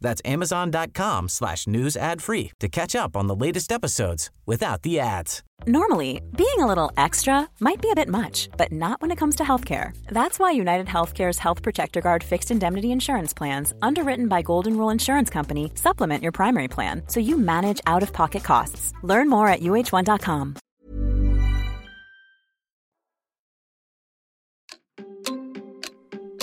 That's 0.00 0.22
amazon.com 0.24 1.28
slash 1.28 1.66
news 1.66 1.96
ad 1.96 2.22
free 2.22 2.52
to 2.60 2.68
catch 2.68 2.94
up 2.94 3.16
on 3.16 3.26
the 3.26 3.34
latest 3.34 3.72
episodes 3.72 4.30
without 4.46 4.82
the 4.82 5.00
ads. 5.00 5.42
Normally, 5.66 6.22
being 6.36 6.58
a 6.58 6.66
little 6.66 6.92
extra 6.96 7.48
might 7.58 7.82
be 7.82 7.90
a 7.90 7.94
bit 7.94 8.08
much, 8.08 8.48
but 8.56 8.70
not 8.72 9.00
when 9.00 9.10
it 9.10 9.16
comes 9.18 9.34
to 9.36 9.42
healthcare. 9.42 9.96
That's 10.08 10.38
why 10.38 10.52
United 10.52 10.86
Healthcare's 10.86 11.38
Health 11.38 11.62
Protector 11.62 12.00
Guard 12.00 12.22
fixed 12.22 12.50
indemnity 12.50 12.92
insurance 12.92 13.34
plans, 13.34 13.74
underwritten 13.82 14.28
by 14.28 14.42
Golden 14.42 14.76
Rule 14.78 14.90
Insurance 14.90 15.30
Company, 15.30 15.72
supplement 15.74 16.22
your 16.22 16.32
primary 16.32 16.68
plan 16.68 17.02
so 17.08 17.18
you 17.20 17.36
manage 17.36 17.80
out 17.86 18.02
of 18.04 18.12
pocket 18.12 18.44
costs. 18.44 18.92
Learn 19.02 19.28
more 19.28 19.48
at 19.48 19.60
uh1.com. 19.60 20.56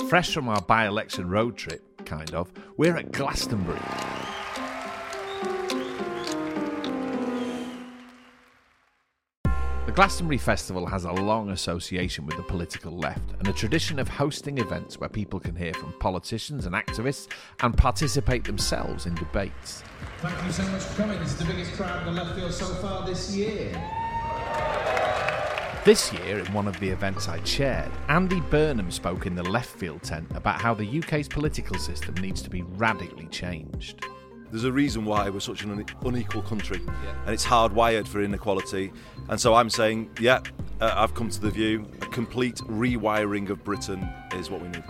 Fresh 0.08 0.34
from 0.34 0.48
our 0.48 0.60
by 0.60 0.86
election 0.86 1.28
road 1.28 1.56
trip, 1.56 1.82
kind 2.06 2.32
of, 2.34 2.50
we're 2.76 2.96
at 2.96 3.12
Glastonbury. 3.12 3.78
The 9.86 9.92
Glastonbury 9.92 10.38
Festival 10.38 10.86
has 10.86 11.04
a 11.04 11.12
long 11.12 11.50
association 11.50 12.26
with 12.26 12.36
the 12.36 12.42
political 12.42 12.96
left 12.96 13.32
and 13.38 13.48
a 13.48 13.52
tradition 13.52 13.98
of 13.98 14.08
hosting 14.08 14.58
events 14.58 14.98
where 14.98 15.08
people 15.08 15.38
can 15.38 15.54
hear 15.54 15.74
from 15.74 15.92
politicians 16.00 16.66
and 16.66 16.74
activists 16.74 17.28
and 17.60 17.76
participate 17.76 18.44
themselves 18.44 19.06
in 19.06 19.14
debates. 19.14 19.82
Thank 20.18 20.44
you 20.44 20.52
so 20.52 20.62
much 20.64 20.82
for 20.82 21.02
coming. 21.02 21.18
This 21.20 21.32
is 21.32 21.38
the 21.38 21.44
biggest 21.44 21.72
crowd 21.74 22.06
in 22.06 22.14
the 22.14 22.22
left 22.22 22.38
field 22.38 22.52
so 22.52 22.66
far 22.76 23.06
this 23.06 23.34
year. 23.34 23.72
This 25.86 26.12
year, 26.12 26.40
in 26.40 26.52
one 26.52 26.66
of 26.66 26.80
the 26.80 26.88
events 26.88 27.28
I 27.28 27.38
chaired, 27.42 27.92
Andy 28.08 28.40
Burnham 28.40 28.90
spoke 28.90 29.24
in 29.24 29.36
the 29.36 29.44
left 29.44 29.70
field 29.70 30.02
tent 30.02 30.26
about 30.34 30.60
how 30.60 30.74
the 30.74 30.98
UK's 30.98 31.28
political 31.28 31.78
system 31.78 32.12
needs 32.16 32.42
to 32.42 32.50
be 32.50 32.62
radically 32.62 33.26
changed. 33.26 34.04
There's 34.50 34.64
a 34.64 34.72
reason 34.72 35.04
why 35.04 35.30
we're 35.30 35.38
such 35.38 35.62
an 35.62 35.86
unequal 36.04 36.42
country, 36.42 36.80
and 37.24 37.32
it's 37.32 37.46
hardwired 37.46 38.08
for 38.08 38.20
inequality. 38.20 38.92
And 39.28 39.40
so 39.40 39.54
I'm 39.54 39.70
saying, 39.70 40.10
yeah, 40.18 40.40
uh, 40.80 40.92
I've 40.96 41.14
come 41.14 41.30
to 41.30 41.40
the 41.40 41.50
view 41.50 41.86
a 42.02 42.06
complete 42.06 42.56
rewiring 42.66 43.48
of 43.50 43.62
Britain 43.62 44.08
is 44.34 44.50
what 44.50 44.62
we 44.62 44.66
need. 44.66 44.82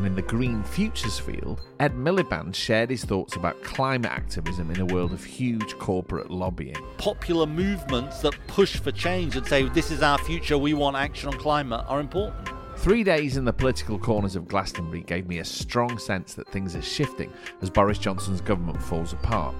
And 0.00 0.06
in 0.06 0.14
the 0.14 0.22
Green 0.22 0.62
Futures 0.62 1.18
field, 1.18 1.60
Ed 1.78 1.92
Miliband 1.92 2.54
shared 2.54 2.88
his 2.88 3.04
thoughts 3.04 3.36
about 3.36 3.62
climate 3.62 4.10
activism 4.10 4.70
in 4.70 4.80
a 4.80 4.86
world 4.86 5.12
of 5.12 5.22
huge 5.22 5.76
corporate 5.76 6.30
lobbying. 6.30 6.82
popular 6.96 7.44
movements 7.44 8.20
that 8.20 8.32
push 8.46 8.78
for 8.78 8.92
change 8.92 9.36
and 9.36 9.46
say 9.46 9.68
this 9.68 9.90
is 9.90 10.00
our 10.00 10.16
future, 10.16 10.56
we 10.56 10.72
want 10.72 10.96
action 10.96 11.28
on 11.28 11.34
climate 11.38 11.84
are 11.86 12.00
important. 12.00 12.48
Three 12.78 13.04
days 13.04 13.36
in 13.36 13.44
the 13.44 13.52
political 13.52 13.98
corners 13.98 14.36
of 14.36 14.48
Glastonbury 14.48 15.02
gave 15.02 15.28
me 15.28 15.40
a 15.40 15.44
strong 15.44 15.98
sense 15.98 16.32
that 16.32 16.48
things 16.48 16.74
are 16.74 16.80
shifting 16.80 17.30
as 17.60 17.68
Boris 17.68 17.98
Johnson's 17.98 18.40
government 18.40 18.82
falls 18.82 19.12
apart. 19.12 19.54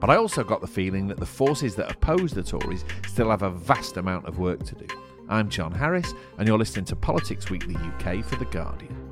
But 0.00 0.10
I 0.10 0.16
also 0.16 0.42
got 0.42 0.60
the 0.60 0.66
feeling 0.66 1.06
that 1.06 1.20
the 1.20 1.26
forces 1.26 1.76
that 1.76 1.92
oppose 1.92 2.32
the 2.32 2.42
Tories 2.42 2.84
still 3.06 3.30
have 3.30 3.42
a 3.42 3.50
vast 3.50 3.98
amount 3.98 4.26
of 4.26 4.40
work 4.40 4.64
to 4.64 4.74
do. 4.74 4.86
I'm 5.28 5.48
John 5.48 5.70
Harris, 5.70 6.12
and 6.38 6.48
you're 6.48 6.58
listening 6.58 6.86
to 6.86 6.96
Politics 6.96 7.50
Weekly 7.50 7.76
UK 7.76 8.24
for 8.24 8.34
The 8.34 8.46
Guardian. 8.46 9.05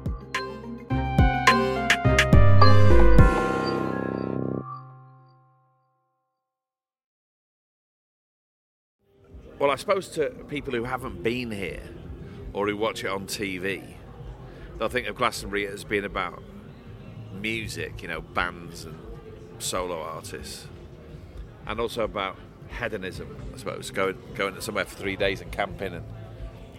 Well, 9.64 9.72
I 9.72 9.76
suppose 9.76 10.08
to 10.10 10.28
people 10.48 10.74
who 10.74 10.84
haven't 10.84 11.22
been 11.22 11.50
here 11.50 11.80
or 12.52 12.68
who 12.68 12.76
watch 12.76 13.02
it 13.02 13.06
on 13.06 13.26
TV, 13.26 13.94
they'll 14.76 14.90
think 14.90 15.06
of 15.06 15.16
Glastonbury 15.16 15.66
as 15.66 15.84
being 15.84 16.04
about 16.04 16.42
music, 17.32 18.02
you 18.02 18.08
know, 18.08 18.20
bands 18.20 18.84
and 18.84 18.98
solo 19.58 20.02
artists, 20.02 20.66
and 21.66 21.80
also 21.80 22.04
about 22.04 22.36
hedonism, 22.78 23.38
I 23.54 23.56
suppose, 23.56 23.90
going 23.90 24.18
going 24.34 24.60
somewhere 24.60 24.84
for 24.84 24.96
three 24.96 25.16
days 25.16 25.40
and 25.40 25.50
camping 25.50 25.94
and 25.94 26.04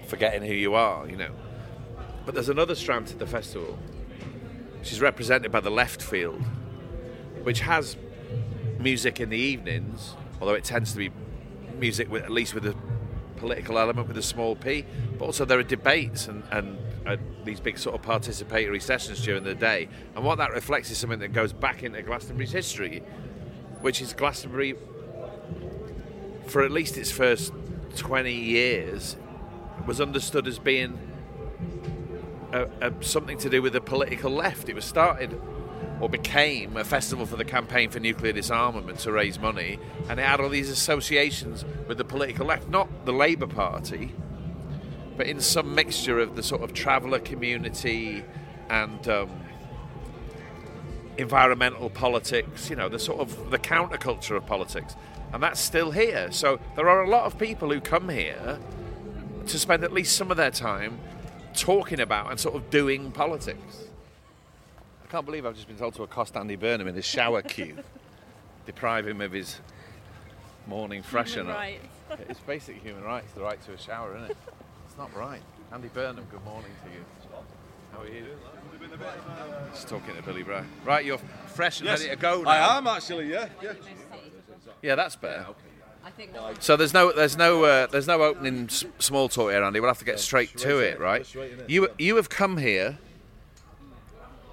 forgetting 0.06 0.44
who 0.44 0.53
you 0.53 0.75
are, 0.75 1.09
you 1.09 1.18
know. 1.18 1.31
But 2.24 2.35
there's 2.35 2.50
another 2.50 2.75
strand 2.75 3.07
to 3.07 3.18
the 3.18 3.25
festival, 3.25 3.79
which 4.78 4.91
is 4.91 5.01
represented 5.01 5.51
by 5.51 5.62
the 5.62 5.72
left 5.72 6.03
field, 6.03 6.44
which 7.41 7.62
has 7.62 7.97
music 8.78 9.19
in 9.19 9.31
the 9.31 9.40
evenings, 9.40 10.13
although 10.40 10.53
it 10.53 10.63
tends 10.63 10.91
to 10.91 11.00
be 11.00 11.09
music 11.80 12.09
with, 12.12 12.24
at 12.24 12.31
least 12.31 12.53
with 12.53 12.66
a 12.66 12.75
political 13.38 13.78
element 13.78 14.08
with 14.08 14.18
a 14.18 14.24
small 14.24 14.56
p. 14.56 14.86
But 15.18 15.25
also 15.25 15.46
there 15.46 15.59
are 15.59 15.63
debates 15.63 16.28
and, 16.28 16.44
and 16.52 16.78
these 17.44 17.59
big 17.59 17.78
sort 17.78 17.96
of 17.96 18.02
participatory 18.02 18.81
sessions 18.81 19.22
during 19.22 19.44
the 19.44 19.56
day. 19.56 19.88
And 20.16 20.25
what 20.25 20.38
that 20.40 20.52
reflects 20.52 20.90
is 20.91 20.97
something 20.97 21.19
that 21.19 21.34
goes 21.34 21.53
back 21.53 21.84
into 21.84 22.02
Glastonbury's 22.02 22.52
history, 22.52 23.03
which 23.81 24.02
is 24.02 24.13
Glastonbury, 24.13 24.75
for 26.47 26.63
at 26.63 26.72
least 26.72 26.97
its 26.97 27.12
first 27.12 27.53
20 27.96 28.34
years, 28.34 29.16
was 29.86 30.02
understood 30.02 30.47
as 30.47 30.57
being 30.57 30.97
a, 32.52 32.68
a, 32.81 33.03
something 33.03 33.38
to 33.38 33.50
do 33.50 33.62
with 33.62 33.74
the 33.74 33.81
political 33.81 34.31
left. 34.31 34.69
It 34.69 34.75
was 34.75 34.86
started 34.86 35.40
or 36.00 36.09
became 36.09 36.75
a 36.78 36.83
festival 36.83 37.25
for 37.25 37.38
the 37.38 37.45
campaign 37.45 37.89
for 37.89 38.00
nuclear 38.00 38.33
disarmament 38.33 39.00
to 39.00 39.11
raise 39.11 39.39
money, 39.39 39.79
and 40.09 40.19
it 40.19 40.23
had 40.23 40.39
all 40.39 40.50
these 40.50 40.69
associations 40.69 41.63
with 41.88 41.97
the 41.97 42.03
political 42.03 42.45
left, 42.45 42.67
not 42.69 43.06
the 43.06 43.13
Labour 43.13 43.47
Party, 43.47 44.13
but 45.17 45.28
in 45.28 45.39
some 45.39 45.73
mixture 45.73 46.19
of 46.19 46.35
the 46.35 46.44
sort 46.44 46.61
of 46.61 46.73
traveller 46.73 47.19
community 47.19 48.23
and 48.69 49.07
um, 49.07 49.29
environmental 51.17 51.89
politics, 51.89 52.69
you 52.69 52.75
know, 52.75 52.89
the 52.89 53.00
sort 53.00 53.19
of 53.19 53.50
the 53.50 53.59
counterculture 53.59 54.35
of 54.35 54.45
politics. 54.45 54.95
And 55.33 55.41
that's 55.41 55.59
still 55.59 55.91
here. 55.91 56.31
So 56.31 56.59
there 56.75 56.89
are 56.89 57.03
a 57.03 57.09
lot 57.09 57.25
of 57.25 57.38
people 57.38 57.72
who 57.72 57.79
come 57.79 58.09
here 58.09 58.59
to 59.47 59.59
spend 59.59 59.83
at 59.83 59.94
least 59.94 60.16
some 60.16 60.31
of 60.31 60.38
their 60.38 60.51
time 60.51 61.00
talking 61.53 62.00
about 62.00 62.31
and 62.31 62.39
sort 62.39 62.56
of 62.56 62.69
doing 62.69 63.12
politics. 63.12 63.84
I 65.06 65.08
can't 65.12 65.26
believe 65.26 65.46
I've 65.46 65.54
just 65.56 65.68
been 65.68 65.78
told 65.78 65.94
to 65.96 66.04
accost 66.04 66.36
Andy 66.36 66.56
Burnham 66.56 66.88
in 66.88 66.96
his 66.96 67.06
shower 67.06 67.42
queue, 67.44 67.78
deprive 68.66 69.08
him 69.08 69.22
of 69.22 69.32
his 69.32 69.60
morning 70.66 71.04
freshener. 71.04 71.54
rights. 71.54 71.86
It's 72.28 72.40
basic 72.40 72.82
human 72.82 73.04
rights, 73.04 73.32
the 73.34 73.42
right 73.42 73.62
to 73.66 73.74
a 73.74 73.78
shower, 73.78 74.16
isn't 74.18 74.32
it? 74.32 74.38
It's 74.88 74.98
not 74.98 75.16
right. 75.16 75.42
Andy 75.72 75.90
Burnham, 75.90 76.26
good 76.32 76.44
morning 76.44 76.72
to 76.84 76.92
you. 76.92 77.06
How 77.92 78.02
are 78.02 78.08
you? 78.08 78.26
Just 79.74 79.88
talking 79.88 80.16
to 80.16 80.22
Billy 80.24 80.44
Brown. 80.44 80.68
Right, 80.84 81.06
you're 81.06 81.20
fresh 81.48 81.82
and 81.82 81.90
ready 81.90 82.10
to 82.10 82.16
go 82.16 82.42
now. 82.42 82.50
I 82.50 82.78
am 82.78 82.88
actually, 82.88 83.32
yeah. 83.32 83.48
yeah. 83.62 83.74
Yeah, 84.82 84.96
that's 84.96 85.16
better. 85.16 85.46
So 86.60 86.76
there's 86.76 86.94
no 86.94 87.12
there's 87.12 87.36
no 87.38 87.64
uh, 87.64 87.88
there's 87.88 88.06
no 88.08 88.22
opening 88.22 88.66
s- 88.66 88.86
small 89.00 89.28
talk 89.28 89.52
here, 89.52 89.64
Andy. 89.64 89.80
We'll 89.80 89.90
have 89.90 90.00
to 90.00 90.06
get 90.06 90.20
straight 90.20 90.56
to 90.58 90.80
it, 90.80 91.00
right? 91.00 91.26
You 91.68 91.90
you 91.98 92.16
have 92.18 92.30
come 92.30 92.58
here 92.58 93.00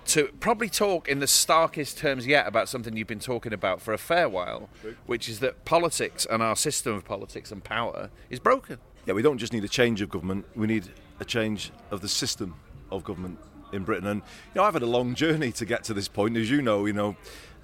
to 0.07 0.31
probably 0.41 0.69
talk 0.69 1.09
in 1.09 1.21
the 1.21 1.27
starkest 1.27 1.99
terms 1.99 2.27
yet 2.27 2.47
about 2.47 2.69
something 2.69 2.97
you've 2.97 3.07
been 3.07 3.21
talking 3.21 3.53
about 3.53 3.81
for 3.81 3.95
a 3.95 3.99
fair 3.99 4.29
while, 4.29 4.69
which 5.07 5.29
is 5.29 5.41
that 5.41 5.65
politics 5.65 6.27
and 6.31 6.43
our 6.43 6.57
system 6.57 6.95
of 6.95 7.05
politics 7.05 7.53
and 7.53 7.63
power 7.63 8.11
is 8.29 8.39
broken. 8.39 8.79
Yeah, 9.07 9.15
we 9.15 9.23
don't 9.23 9.39
just 9.39 9.53
need 9.53 9.65
a 9.65 9.69
change 9.69 10.01
of 10.01 10.09
government, 10.11 10.47
we 10.55 10.67
need 10.67 10.89
a 11.21 11.25
change 11.25 11.71
of 11.91 12.01
the 12.01 12.09
system 12.09 12.55
of 12.91 13.05
government 13.05 13.39
in 13.73 13.85
Britain. 13.85 14.07
And, 14.07 14.21
you 14.55 14.61
know, 14.61 14.65
I've 14.65 14.75
had 14.75 14.83
a 14.83 14.87
long 14.87 15.15
journey 15.15 15.53
to 15.53 15.65
get 15.65 15.85
to 15.85 15.95
this 15.95 16.09
point. 16.09 16.37
As 16.37 16.51
you 16.51 16.63
know, 16.63 16.87
you 16.87 16.93
know, 16.93 17.17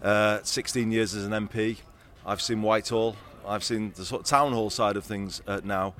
uh, 0.02 0.40
16 0.42 0.90
years 0.90 1.14
as 1.14 1.24
an 1.24 1.32
MP, 1.32 1.76
I've 2.24 2.40
seen 2.40 2.62
Whitehall, 2.62 3.16
I've 3.46 3.64
seen 3.64 3.92
the 3.94 4.04
sort 4.04 4.22
of 4.22 4.26
town 4.26 4.52
hall 4.52 4.70
side 4.70 4.96
of 4.96 5.04
things 5.04 5.42
uh, 5.46 5.60
now. 5.64 5.94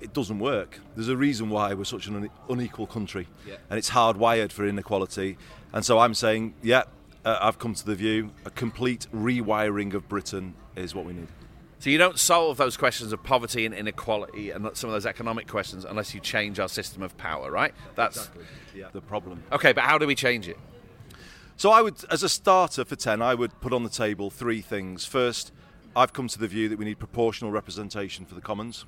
It 0.00 0.12
doesn't 0.12 0.40
work. 0.40 0.80
There's 0.96 1.08
a 1.08 1.16
reason 1.16 1.48
why 1.48 1.74
we're 1.74 1.84
such 1.84 2.08
an 2.08 2.28
unequal 2.48 2.88
country, 2.88 3.28
and 3.70 3.78
it's 3.78 3.90
hardwired 3.90 4.50
for 4.50 4.66
inequality. 4.66 5.38
And 5.72 5.84
so 5.84 5.98
I'm 5.98 6.14
saying, 6.14 6.54
yeah, 6.62 6.84
uh, 7.24 7.38
I've 7.40 7.58
come 7.58 7.74
to 7.74 7.84
the 7.86 7.94
view 7.94 8.30
a 8.44 8.50
complete 8.50 9.06
rewiring 9.14 9.94
of 9.94 10.08
Britain 10.08 10.54
is 10.76 10.94
what 10.94 11.04
we 11.04 11.12
need. 11.12 11.28
So 11.78 11.90
you 11.90 11.98
don't 11.98 12.18
solve 12.18 12.58
those 12.58 12.76
questions 12.76 13.12
of 13.12 13.22
poverty 13.24 13.66
and 13.66 13.74
inequality 13.74 14.50
and 14.50 14.68
some 14.76 14.88
of 14.88 14.94
those 14.94 15.06
economic 15.06 15.48
questions 15.48 15.84
unless 15.84 16.14
you 16.14 16.20
change 16.20 16.60
our 16.60 16.68
system 16.68 17.02
of 17.02 17.16
power, 17.16 17.50
right? 17.50 17.74
That's 17.96 18.30
Yeah. 18.74 18.88
The 18.92 19.00
problem. 19.00 19.42
okay. 19.50 19.72
But 19.72 19.84
how 19.84 19.98
do 19.98 20.06
we 20.06 20.14
change 20.14 20.46
it? 20.48 20.58
So 21.56 21.70
I 21.70 21.82
would, 21.82 21.96
as 22.10 22.22
a 22.22 22.28
starter 22.28 22.84
for 22.84 22.96
10, 22.96 23.20
I 23.20 23.34
would 23.34 23.60
put 23.60 23.72
on 23.72 23.82
the 23.82 23.90
table 23.90 24.30
three 24.30 24.60
things. 24.60 25.04
First, 25.04 25.52
I've 25.94 26.12
come 26.12 26.28
to 26.28 26.38
the 26.38 26.48
view 26.48 26.68
that 26.68 26.78
we 26.78 26.84
need 26.84 26.98
proportional 26.98 27.50
representation 27.50 28.24
for 28.26 28.34
the 28.34 28.40
Commons. 28.40 28.84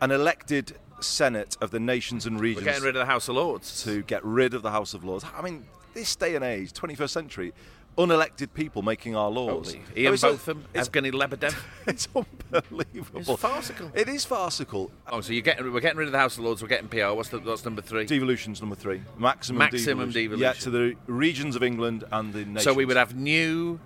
An 0.00 0.10
elected 0.10 0.76
Senate 1.00 1.56
of 1.60 1.70
the 1.70 1.80
nations 1.80 2.26
and 2.26 2.36
We're 2.36 2.42
regions 2.42 2.64
getting 2.64 2.82
rid 2.82 2.96
of 2.96 3.00
the 3.00 3.06
House 3.06 3.28
of 3.28 3.36
Lords. 3.36 3.84
to 3.84 4.02
get 4.02 4.24
rid 4.24 4.54
of 4.54 4.62
the 4.62 4.70
House 4.70 4.94
of 4.94 5.04
Lords. 5.04 5.24
I 5.36 5.42
mean, 5.42 5.66
this 5.94 6.16
day 6.16 6.34
and 6.34 6.44
age, 6.44 6.72
21st 6.72 7.10
century, 7.10 7.52
unelected 7.98 8.52
people 8.54 8.82
making 8.82 9.16
our 9.16 9.30
laws. 9.30 9.72
Totally. 9.72 9.82
Oh, 9.96 10.00
Ian 10.00 10.16
so 10.16 10.32
Botham, 10.32 10.64
it's, 10.74 10.88
Evgeny 10.88 11.12
Lebedev. 11.12 11.54
it's 11.86 12.08
unbelievable. 12.14 13.20
It's 13.20 13.40
farcical. 13.40 13.90
It 13.94 14.08
is 14.08 14.24
farcical. 14.24 14.90
Oh, 15.10 15.20
so 15.20 15.32
you're 15.32 15.42
getting 15.42 15.72
we're 15.72 15.80
getting 15.80 15.98
rid 15.98 16.08
of 16.08 16.12
the 16.12 16.18
House 16.18 16.38
of 16.38 16.44
Lords. 16.44 16.62
We're 16.62 16.68
getting 16.68 16.88
PR. 16.88 17.12
What's 17.14 17.28
the, 17.28 17.40
what's 17.40 17.64
number 17.64 17.82
three? 17.82 18.06
Devolution's 18.06 18.60
number 18.60 18.76
three. 18.76 19.02
Maximum, 19.18 19.58
Maximum 19.58 20.10
devolution. 20.10 20.12
devolution. 20.12 20.40
Yeah, 20.40 20.52
to 20.52 20.70
the 20.70 20.96
regions 21.06 21.56
of 21.56 21.62
England 21.62 22.04
and 22.10 22.32
the 22.32 22.44
nations. 22.44 22.64
So 22.64 22.72
we 22.72 22.84
would 22.84 22.96
have 22.96 23.16
new 23.16 23.80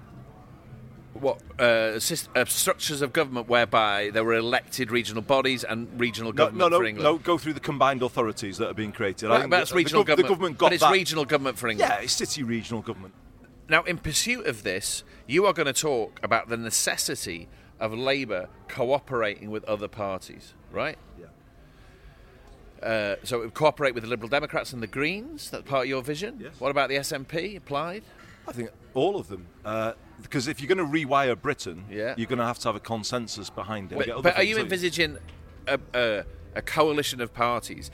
what 1.14 1.40
uh, 1.58 1.62
uh, 1.64 2.44
structures 2.44 3.00
of 3.00 3.12
government 3.12 3.48
whereby 3.48 4.10
there 4.12 4.24
were 4.24 4.34
elected 4.34 4.90
regional 4.90 5.22
bodies 5.22 5.62
and 5.64 5.88
regional 5.98 6.32
No, 6.32 6.36
government 6.36 6.58
no, 6.58 6.68
no, 6.68 6.78
for 6.78 6.84
England. 6.84 7.04
no. 7.04 7.18
Go 7.18 7.38
through 7.38 7.52
the 7.54 7.60
combined 7.60 8.02
authorities 8.02 8.58
that 8.58 8.68
are 8.68 8.74
being 8.74 8.92
created. 8.92 9.30
I 9.30 9.40
Right, 9.42 9.50
that's 9.50 9.70
the- 9.70 9.76
regional 9.76 10.02
the, 10.02 10.08
government. 10.08 10.26
The 10.28 10.34
government 10.34 10.58
got 10.58 10.66
but 10.66 10.72
it's 10.74 10.82
that. 10.82 10.92
regional 10.92 11.24
government 11.24 11.58
for 11.58 11.68
England. 11.68 11.92
Yeah, 11.96 12.02
it's 12.02 12.12
city 12.14 12.42
regional 12.42 12.82
government. 12.82 13.14
Now, 13.68 13.82
in 13.84 13.98
pursuit 13.98 14.46
of 14.46 14.62
this, 14.62 15.04
you 15.26 15.46
are 15.46 15.52
going 15.52 15.66
to 15.66 15.72
talk 15.72 16.20
about 16.22 16.48
the 16.48 16.56
necessity 16.56 17.48
of 17.80 17.94
Labour 17.94 18.48
cooperating 18.68 19.50
with 19.50 19.64
other 19.64 19.88
parties, 19.88 20.54
right? 20.70 20.98
Yeah. 21.18 21.26
Uh, 22.86 23.16
so 23.22 23.38
it 23.40 23.44
would 23.44 23.54
cooperate 23.54 23.94
with 23.94 24.02
the 24.02 24.08
Liberal 24.10 24.28
Democrats 24.28 24.72
and 24.72 24.82
the 24.82 24.86
Greens. 24.86 25.50
That's 25.50 25.64
part 25.68 25.84
of 25.84 25.88
your 25.88 26.02
vision. 26.02 26.38
Yes. 26.42 26.54
What 26.58 26.70
about 26.70 26.88
the 26.90 26.96
SNP 26.96 27.56
and 27.56 27.64
Plaid? 27.64 28.02
I 28.46 28.52
think 28.52 28.70
all 28.92 29.16
of 29.16 29.28
them. 29.28 29.46
Uh, 29.64 29.92
because 30.22 30.48
if 30.48 30.60
you're 30.60 30.74
going 30.74 30.90
to 30.90 31.06
rewire 31.06 31.40
Britain, 31.40 31.84
Yeah. 31.90 32.14
you're 32.16 32.26
going 32.26 32.38
to 32.38 32.44
have 32.46 32.58
to 32.60 32.68
have 32.68 32.76
a 32.76 32.80
consensus 32.80 33.50
behind 33.50 33.92
it. 33.92 33.98
Wait, 33.98 34.10
but 34.22 34.36
are 34.36 34.42
you 34.42 34.58
envisaging 34.58 35.18
a, 35.66 35.78
a, 35.94 36.24
a 36.54 36.62
coalition 36.62 37.20
of 37.20 37.32
parties 37.34 37.90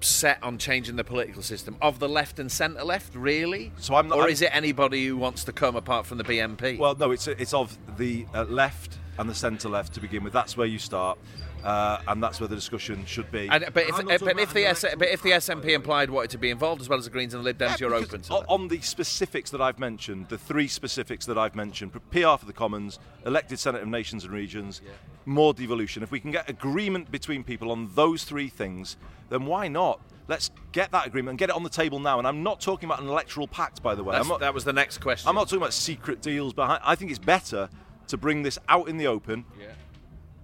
set 0.00 0.38
on 0.42 0.58
changing 0.58 0.96
the 0.96 1.04
political 1.04 1.40
system 1.42 1.76
of 1.80 1.98
the 1.98 2.08
left 2.08 2.38
and 2.38 2.52
centre 2.52 2.84
left, 2.84 3.14
really? 3.14 3.72
So 3.78 3.94
I'm 3.94 4.08
not- 4.08 4.18
or 4.18 4.22
I'm- 4.22 4.30
is 4.30 4.42
it 4.42 4.50
anybody 4.54 5.06
who 5.06 5.16
wants 5.16 5.44
to 5.44 5.52
come 5.52 5.76
apart 5.76 6.06
from 6.06 6.18
the 6.18 6.24
BNP? 6.24 6.78
Well, 6.78 6.94
no, 6.94 7.10
it's 7.10 7.26
it's 7.26 7.54
of 7.54 7.76
the 7.96 8.26
uh, 8.34 8.44
left 8.44 8.98
and 9.18 9.30
the 9.30 9.34
centre 9.34 9.68
left 9.68 9.94
to 9.94 10.00
begin 10.00 10.22
with. 10.24 10.32
That's 10.32 10.56
where 10.56 10.66
you 10.66 10.78
start, 10.78 11.18
uh, 11.64 11.98
and 12.08 12.22
that's 12.22 12.38
where 12.40 12.48
the 12.48 12.54
discussion 12.54 13.04
should 13.06 13.30
be. 13.32 13.48
And, 13.50 13.64
but 13.72 13.84
if, 13.88 13.94
I'm 13.98 14.06
but 14.06 14.38
if 14.38 14.52
the 14.52 14.64
an 14.66 14.70
S, 14.72 14.84
but 14.98 15.08
if 15.08 15.22
the 15.22 15.30
SNP 15.30 15.74
and 15.74 15.82
Plaid 15.82 16.10
wanted 16.10 16.30
to 16.30 16.38
be 16.38 16.50
involved 16.50 16.82
as 16.82 16.88
well 16.88 16.98
as 16.98 17.06
the 17.06 17.10
Greens 17.10 17.32
and 17.34 17.40
the 17.42 17.44
Lib 17.44 17.58
Dems, 17.58 17.70
Yeah, 17.70 17.76
you're 17.88 17.94
open 17.94 18.20
to 18.22 18.34
o- 18.34 18.40
that. 18.40 18.46
On 18.48 18.68
the 18.68 18.80
specifics 18.82 19.50
that 19.50 19.60
I've 19.62 19.78
mentioned, 19.78 20.28
the 20.28 20.38
three 20.38 20.68
specifics 20.68 21.24
that 21.26 21.38
I've 21.38 21.54
mentioned 21.54 21.92
PR 22.10 22.36
for 22.36 22.44
the 22.46 22.52
Commons, 22.52 22.98
elected 23.24 23.58
Senate 23.58 23.82
of 23.82 23.88
Nations 23.88 24.24
and 24.24 24.32
Regions, 24.32 24.82
more 25.24 25.54
devolution. 25.54 26.02
If 26.02 26.10
we 26.10 26.20
can 26.20 26.30
get 26.30 26.50
agreement 26.50 27.10
between 27.10 27.42
people 27.42 27.70
on 27.72 27.90
those 27.94 28.24
three 28.24 28.48
things, 28.48 28.96
then 29.30 29.46
why 29.46 29.68
not? 29.68 30.00
Let's 30.28 30.50
get 30.72 30.90
that 30.92 31.06
agreement 31.06 31.30
and 31.30 31.38
get 31.38 31.50
it 31.50 31.56
on 31.56 31.62
the 31.62 31.70
table 31.70 31.98
now. 31.98 32.18
And 32.18 32.26
I'm 32.28 32.42
not 32.42 32.60
talking 32.60 32.88
about 32.88 33.00
an 33.02 33.08
electoral 33.08 33.46
pact, 33.48 33.82
by 33.82 33.94
the 33.94 34.02
way. 34.04 34.18
Not, 34.26 34.40
that 34.40 34.54
was 34.54 34.64
the 34.64 34.72
next 34.72 34.98
question. 34.98 35.28
I'm 35.28 35.34
not 35.34 35.44
talking 35.48 35.58
about 35.58 35.72
secret 35.74 36.20
deals 36.22 36.52
behind. 36.54 36.80
I 36.84 36.94
think 36.94 37.10
it's 37.10 37.18
better 37.18 37.68
to 38.08 38.16
bring 38.16 38.42
this 38.42 38.58
out 38.68 38.88
in 38.88 38.96
the 38.98 39.06
open, 39.06 39.44
Yeah. 39.58 39.66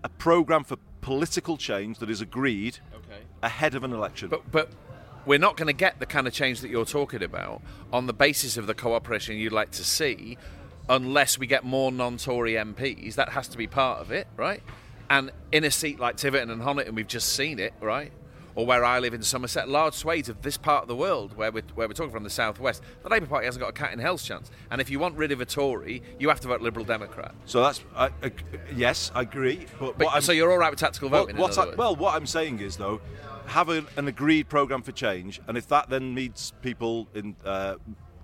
a 0.04 0.08
program 0.08 0.64
for 0.64 0.76
political 1.00 1.56
change 1.56 1.98
that 1.98 2.10
is 2.10 2.20
agreed 2.20 2.78
Okay. 2.94 3.20
ahead 3.42 3.74
of 3.74 3.84
an 3.84 3.92
election. 3.92 4.28
But 4.28 4.50
but 4.50 4.70
we're 5.26 5.38
not 5.38 5.56
going 5.56 5.66
to 5.66 5.72
get 5.74 5.98
the 6.00 6.06
kind 6.06 6.26
of 6.26 6.32
change 6.32 6.60
that 6.60 6.70
you're 6.70 6.84
talking 6.86 7.22
about 7.22 7.60
on 7.92 8.06
the 8.06 8.12
basis 8.12 8.56
of 8.56 8.66
the 8.66 8.74
cooperation 8.74 9.36
you'd 9.36 9.52
like 9.52 9.70
to 9.72 9.84
see, 9.84 10.38
unless 10.88 11.38
we 11.38 11.46
get 11.46 11.62
more 11.64 11.92
non-Tory 11.92 12.52
MPs. 12.54 13.16
That 13.16 13.30
has 13.30 13.46
to 13.48 13.58
be 13.58 13.66
part 13.66 14.00
of 14.00 14.10
it, 14.10 14.26
right? 14.36 14.62
And 15.10 15.30
in 15.52 15.64
a 15.64 15.70
seat 15.70 16.00
like 16.00 16.16
Tiverton 16.16 16.50
and 16.50 16.62
Honiton, 16.62 16.92
we've 16.94 17.06
just 17.06 17.34
seen 17.34 17.58
it, 17.58 17.74
right? 17.80 18.12
Or 18.60 18.66
where 18.66 18.84
I 18.84 18.98
live 18.98 19.14
in 19.14 19.22
Somerset, 19.22 19.70
large 19.70 19.94
swathes 19.94 20.28
of 20.28 20.42
this 20.42 20.58
part 20.58 20.82
of 20.82 20.88
the 20.88 20.94
world, 20.94 21.34
where 21.34 21.50
we're, 21.50 21.62
where 21.74 21.88
we're 21.88 21.94
talking 21.94 22.12
from 22.12 22.24
the 22.24 22.28
southwest, 22.28 22.82
the 23.02 23.08
Labour 23.08 23.24
Party 23.24 23.46
hasn't 23.46 23.62
got 23.62 23.70
a 23.70 23.72
cat 23.72 23.94
in 23.94 23.98
hell's 23.98 24.22
chance. 24.22 24.50
And 24.70 24.82
if 24.82 24.90
you 24.90 24.98
want 24.98 25.16
rid 25.16 25.32
of 25.32 25.40
a 25.40 25.46
Tory, 25.46 26.02
you 26.18 26.28
have 26.28 26.40
to 26.40 26.48
vote 26.48 26.60
Liberal 26.60 26.84
Democrat. 26.84 27.34
so 27.46 27.62
that's 27.62 27.82
I, 27.96 28.10
I, 28.22 28.32
yes, 28.76 29.12
I 29.14 29.22
agree. 29.22 29.64
But, 29.78 29.96
But, 29.96 30.22
so 30.22 30.32
you're 30.32 30.52
all 30.52 30.58
right 30.58 30.68
with 30.68 30.78
tactical 30.78 31.08
voting? 31.08 31.36
in 31.36 31.40
what 31.40 31.56
I, 31.56 31.74
well, 31.74 31.96
what 31.96 32.14
I'm 32.14 32.26
saying 32.26 32.60
is 32.60 32.76
though, 32.76 33.00
have 33.46 33.70
a, 33.70 33.82
an 33.96 34.08
agreed 34.08 34.50
program 34.50 34.82
for 34.82 34.92
change, 34.92 35.40
and 35.48 35.56
if 35.56 35.66
that 35.68 35.88
then 35.88 36.12
means 36.12 36.52
people 36.60 37.08
in 37.14 37.36
uh, 37.46 37.76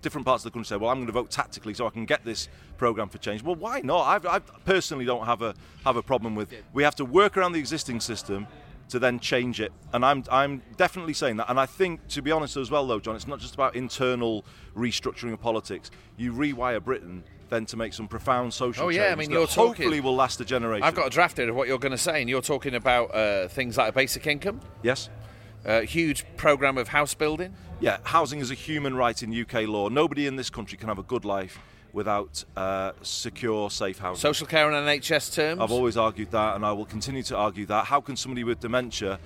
different 0.03 0.27
parts 0.27 0.45
of 0.45 0.53
the 0.53 0.55
country 0.55 0.67
say, 0.69 0.77
"Well, 0.77 0.91
I'm 0.91 0.99
going 0.99 1.07
to 1.07 1.13
vote 1.15 1.31
tactically 1.31 1.73
so 1.73 1.87
I 1.87 1.91
can 1.91 2.05
get 2.05 2.27
this 2.27 2.51
program 2.77 3.09
for 3.09 3.17
change," 3.17 3.43
well, 3.43 3.57
why 3.57 3.81
not? 3.81 4.27
I, 4.27 4.37
I 4.37 4.39
personally 4.67 5.07
don't 5.07 5.25
have 5.25 5.41
a 5.41 5.55
have 5.87 5.97
a 5.97 6.03
problem 6.03 6.35
with. 6.35 6.53
We 6.75 6.83
have 6.83 6.95
to 6.97 7.07
work 7.07 7.39
around 7.39 7.53
the 7.53 7.59
existing 7.59 8.01
system 8.01 8.47
to 8.89 8.99
then 8.99 9.19
change 9.19 9.61
it, 9.61 9.73
and 9.93 10.05
I'm 10.05 10.25
I'm 10.31 10.63
definitely 10.77 11.15
saying 11.15 11.37
that. 11.39 11.51
And 11.51 11.59
I 11.59 11.67
think, 11.67 12.07
to 12.09 12.23
be 12.23 12.31
honest 12.31 12.57
as 12.57 12.71
well, 12.71 12.87
though, 12.87 13.01
John, 13.01 13.17
it's 13.17 13.27
not 13.27 13.41
just 13.41 13.55
about 13.55 13.75
internal 13.75 14.45
restructuring 14.77 15.33
of 15.33 15.41
politics. 15.41 15.91
You 16.17 16.33
rewire 16.33 16.83
Britain. 16.83 17.25
Then 17.49 17.65
to 17.67 17.77
make 17.77 17.93
some 17.93 18.09
profound 18.09 18.53
social 18.53 18.87
Oh, 18.87 18.89
yeah, 18.89 19.13
I 19.13 19.15
mean, 19.15 19.31
you're 19.31 19.47
talking- 19.47 19.85
hopefully 19.85 20.01
will 20.01 20.17
last 20.17 20.41
a 20.41 20.45
generation. 20.45 20.83
I've 20.83 20.97
got 20.97 21.07
a 21.07 21.11
draft 21.11 21.37
here 21.37 21.49
of 21.49 21.55
what 21.55 21.69
you're 21.69 21.79
going 21.79 21.93
to 21.93 21.99
say, 21.99 22.21
and 22.21 22.29
you're 22.29 22.43
talking 22.43 22.75
about 22.75 23.15
uh, 23.15 23.47
things 23.47 23.77
like 23.77 23.91
a 23.91 23.93
basic 23.93 24.27
income, 24.27 24.61
yes. 24.83 25.09
a 25.65 25.85
huge 25.85 26.25
program 26.37 26.77
of 26.77 26.89
house 26.89 27.15
building. 27.15 27.55
Yeah, 27.79 27.99
housing 28.03 28.41
is 28.41 28.51
a 28.51 28.55
human 28.55 28.97
right 28.97 29.23
in 29.23 29.33
UK 29.33 29.69
law. 29.69 29.89
Nobody 29.89 30.27
in 30.27 30.35
this 30.35 30.51
country 30.51 30.77
can 30.77 30.89
have 30.89 30.99
a 30.99 31.05
good 31.05 31.25
life 31.25 31.61
without 31.97 32.45
uh, 32.59 32.93
secure, 33.01 33.71
safe 33.71 33.99
housing. 33.99 34.21
Social 34.21 34.47
care 34.47 34.71
and 34.71 34.87
NHS 34.87 35.35
terms. 35.35 35.61
I've 35.63 35.73
always 35.73 35.97
argued 35.97 36.31
that, 36.31 36.55
and 36.55 36.65
I 36.65 36.73
will 36.73 36.85
continue 36.85 37.23
to 37.25 37.37
argue 37.37 37.65
that. 37.67 37.87
How 37.87 38.03
can 38.03 38.17
somebody 38.17 38.45
with 38.45 38.61
dementia 38.61 39.19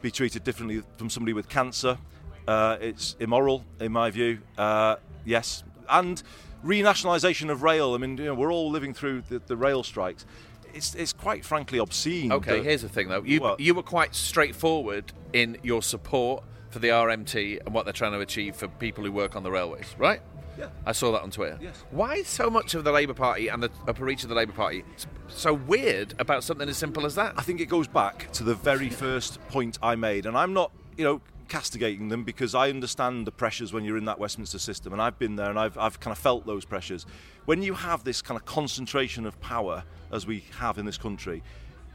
be 0.00 0.12
treated 0.12 0.44
differently 0.44 0.84
from 0.96 1.10
somebody 1.10 1.32
with 1.32 1.48
cancer? 1.48 1.98
Uh, 2.46 2.76
it's 2.80 3.16
immoral, 3.18 3.64
in 3.80 3.90
my 3.90 4.10
view. 4.10 4.38
Uh, 4.56 4.94
yes, 5.24 5.64
and 5.90 6.22
renationalisation 6.64 7.50
of 7.50 7.64
rail. 7.64 7.94
I 7.94 7.98
mean, 7.98 8.16
you 8.16 8.26
know, 8.26 8.34
we're 8.34 8.52
all 8.52 8.70
living 8.70 8.94
through 8.94 9.22
the, 9.28 9.40
the 9.40 9.56
rail 9.56 9.82
strikes. 9.82 10.24
It's, 10.72 10.94
it's 10.94 11.12
quite 11.12 11.44
frankly 11.44 11.80
obscene. 11.80 12.30
okay, 12.30 12.58
that- 12.58 12.64
here's 12.64 12.82
the 12.82 12.88
thing 12.88 13.08
though. 13.08 13.24
You 13.24 13.56
you 13.58 13.74
were 13.74 13.82
quite 13.82 14.14
straightforward 14.14 15.12
in 15.32 15.58
your 15.64 15.82
support 15.82 16.44
for 16.70 16.78
the 16.78 16.88
RMT 16.88 17.60
and 17.64 17.74
what 17.74 17.84
they're 17.86 17.92
trying 17.92 18.12
to 18.12 18.20
achieve 18.20 18.54
for 18.56 18.68
people 18.68 19.04
who 19.04 19.12
work 19.12 19.34
on 19.36 19.42
the 19.42 19.50
railways, 19.50 19.94
right? 19.98 20.20
Yeah. 20.58 20.68
I 20.86 20.92
saw 20.92 21.12
that 21.12 21.22
on 21.22 21.30
Twitter. 21.30 21.58
Yes. 21.60 21.84
Why 21.90 22.14
is 22.16 22.28
so 22.28 22.48
much 22.48 22.74
of 22.74 22.84
the 22.84 22.92
Labour 22.92 23.14
Party 23.14 23.48
and 23.48 23.62
the 23.62 23.70
upper 23.88 24.04
reach 24.04 24.22
of 24.22 24.28
the 24.28 24.34
Labour 24.34 24.52
Party 24.52 24.84
so 25.28 25.52
weird 25.54 26.14
about 26.18 26.44
something 26.44 26.68
as 26.68 26.76
simple 26.76 27.06
as 27.06 27.14
that? 27.16 27.34
I 27.36 27.42
think 27.42 27.60
it 27.60 27.66
goes 27.66 27.88
back 27.88 28.30
to 28.32 28.44
the 28.44 28.54
very 28.54 28.88
first 28.88 29.40
point 29.48 29.78
I 29.82 29.96
made, 29.96 30.26
and 30.26 30.36
I'm 30.36 30.52
not, 30.52 30.70
you 30.96 31.04
know, 31.04 31.20
castigating 31.48 32.08
them 32.08 32.24
because 32.24 32.54
I 32.54 32.70
understand 32.70 33.26
the 33.26 33.32
pressures 33.32 33.72
when 33.72 33.84
you're 33.84 33.98
in 33.98 34.06
that 34.06 34.18
Westminster 34.18 34.58
system, 34.58 34.92
and 34.92 35.02
I've 35.02 35.18
been 35.18 35.36
there 35.36 35.50
and 35.50 35.58
I've, 35.58 35.76
I've 35.76 36.00
kind 36.00 36.12
of 36.12 36.18
felt 36.18 36.46
those 36.46 36.64
pressures. 36.64 37.04
When 37.44 37.62
you 37.62 37.74
have 37.74 38.04
this 38.04 38.22
kind 38.22 38.38
of 38.38 38.46
concentration 38.46 39.26
of 39.26 39.38
power, 39.40 39.84
as 40.10 40.26
we 40.26 40.44
have 40.58 40.78
in 40.78 40.86
this 40.86 40.98
country, 40.98 41.42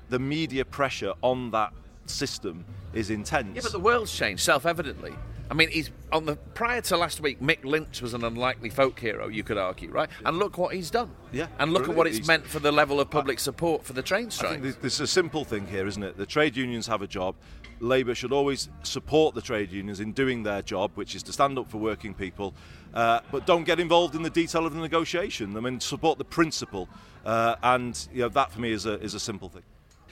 the 0.10 0.20
media 0.20 0.66
pressure 0.66 1.14
on 1.22 1.52
that 1.52 1.74
system 2.06 2.66
is 2.94 3.10
intense. 3.10 3.56
Yeah, 3.56 3.62
but 3.62 3.72
the 3.72 3.80
world's 3.80 4.16
changed 4.16 4.44
self-evidently. 4.44 5.14
I 5.50 5.56
mean, 5.56 5.70
he's 5.70 5.90
on 6.12 6.26
the 6.26 6.36
prior 6.36 6.80
to 6.82 6.98
last 6.98 7.22
week. 7.22 7.40
Mick 7.42 7.64
Lynch 7.66 8.02
was 8.02 8.14
an 8.14 8.24
unlikely 8.24 8.70
folk 8.70 9.00
hero, 9.00 9.28
you 9.28 9.44
could 9.44 9.58
argue, 9.58 9.90
right? 9.90 10.10
And 10.24 10.38
look 10.38 10.58
what 10.60 10.76
he's 10.76 10.92
done. 10.92 11.12
Yeah, 11.32 11.48
And 11.58 11.74
look 11.74 11.90
at 11.90 11.96
what 11.96 12.06
it's 12.08 12.18
He's- 12.18 12.28
meant 12.28 12.46
for 12.46 12.60
the 12.60 12.72
level 12.72 13.00
of 13.00 13.10
public 13.10 13.40
support 13.40 13.84
for 13.84 13.94
the 13.94 14.02
train 14.04 14.20
I 14.20 14.30
think 14.30 14.34
strike. 14.34 14.62
there's- 14.62 14.78
there's 14.82 15.00
a 15.00 15.08
simple 15.08 15.44
thing 15.46 15.66
here, 15.68 15.88
isn't 15.88 16.04
it? 16.04 16.18
The 16.18 16.26
trade 16.26 16.56
unions 16.56 16.86
have 16.88 17.02
a 17.02 17.08
job. 17.08 17.36
Labour 17.80 18.14
should 18.14 18.32
always 18.34 18.70
support 18.84 19.36
the 19.36 19.42
trade 19.42 19.72
unions 19.72 20.00
in 20.00 20.12
doing 20.12 20.44
their 20.44 20.62
job, 20.62 20.92
which 20.96 21.16
is 21.16 21.24
to 21.24 21.32
stand 21.34 21.58
up 21.58 21.70
for 21.72 21.78
working 21.78 22.14
people, 22.14 22.54
uh, 22.94 23.22
but 23.32 23.46
don't 23.48 23.64
get 23.64 23.80
involved 23.80 24.16
in 24.16 24.22
the 24.22 24.30
detail 24.30 24.66
of 24.66 24.74
the 24.74 24.80
negotiation. 24.82 25.56
I 25.56 25.62
mean, 25.62 25.80
support 25.80 26.18
the 26.18 26.26
principle, 26.26 26.90
uh, 27.26 27.56
and 27.64 28.08
you 28.14 28.22
know 28.22 28.30
that 28.30 28.52
for 28.52 28.60
me 28.60 28.72
is 28.72 28.86
a 28.86 29.00
is 29.02 29.14
a 29.14 29.20
simple 29.20 29.50
thing. 29.50 29.64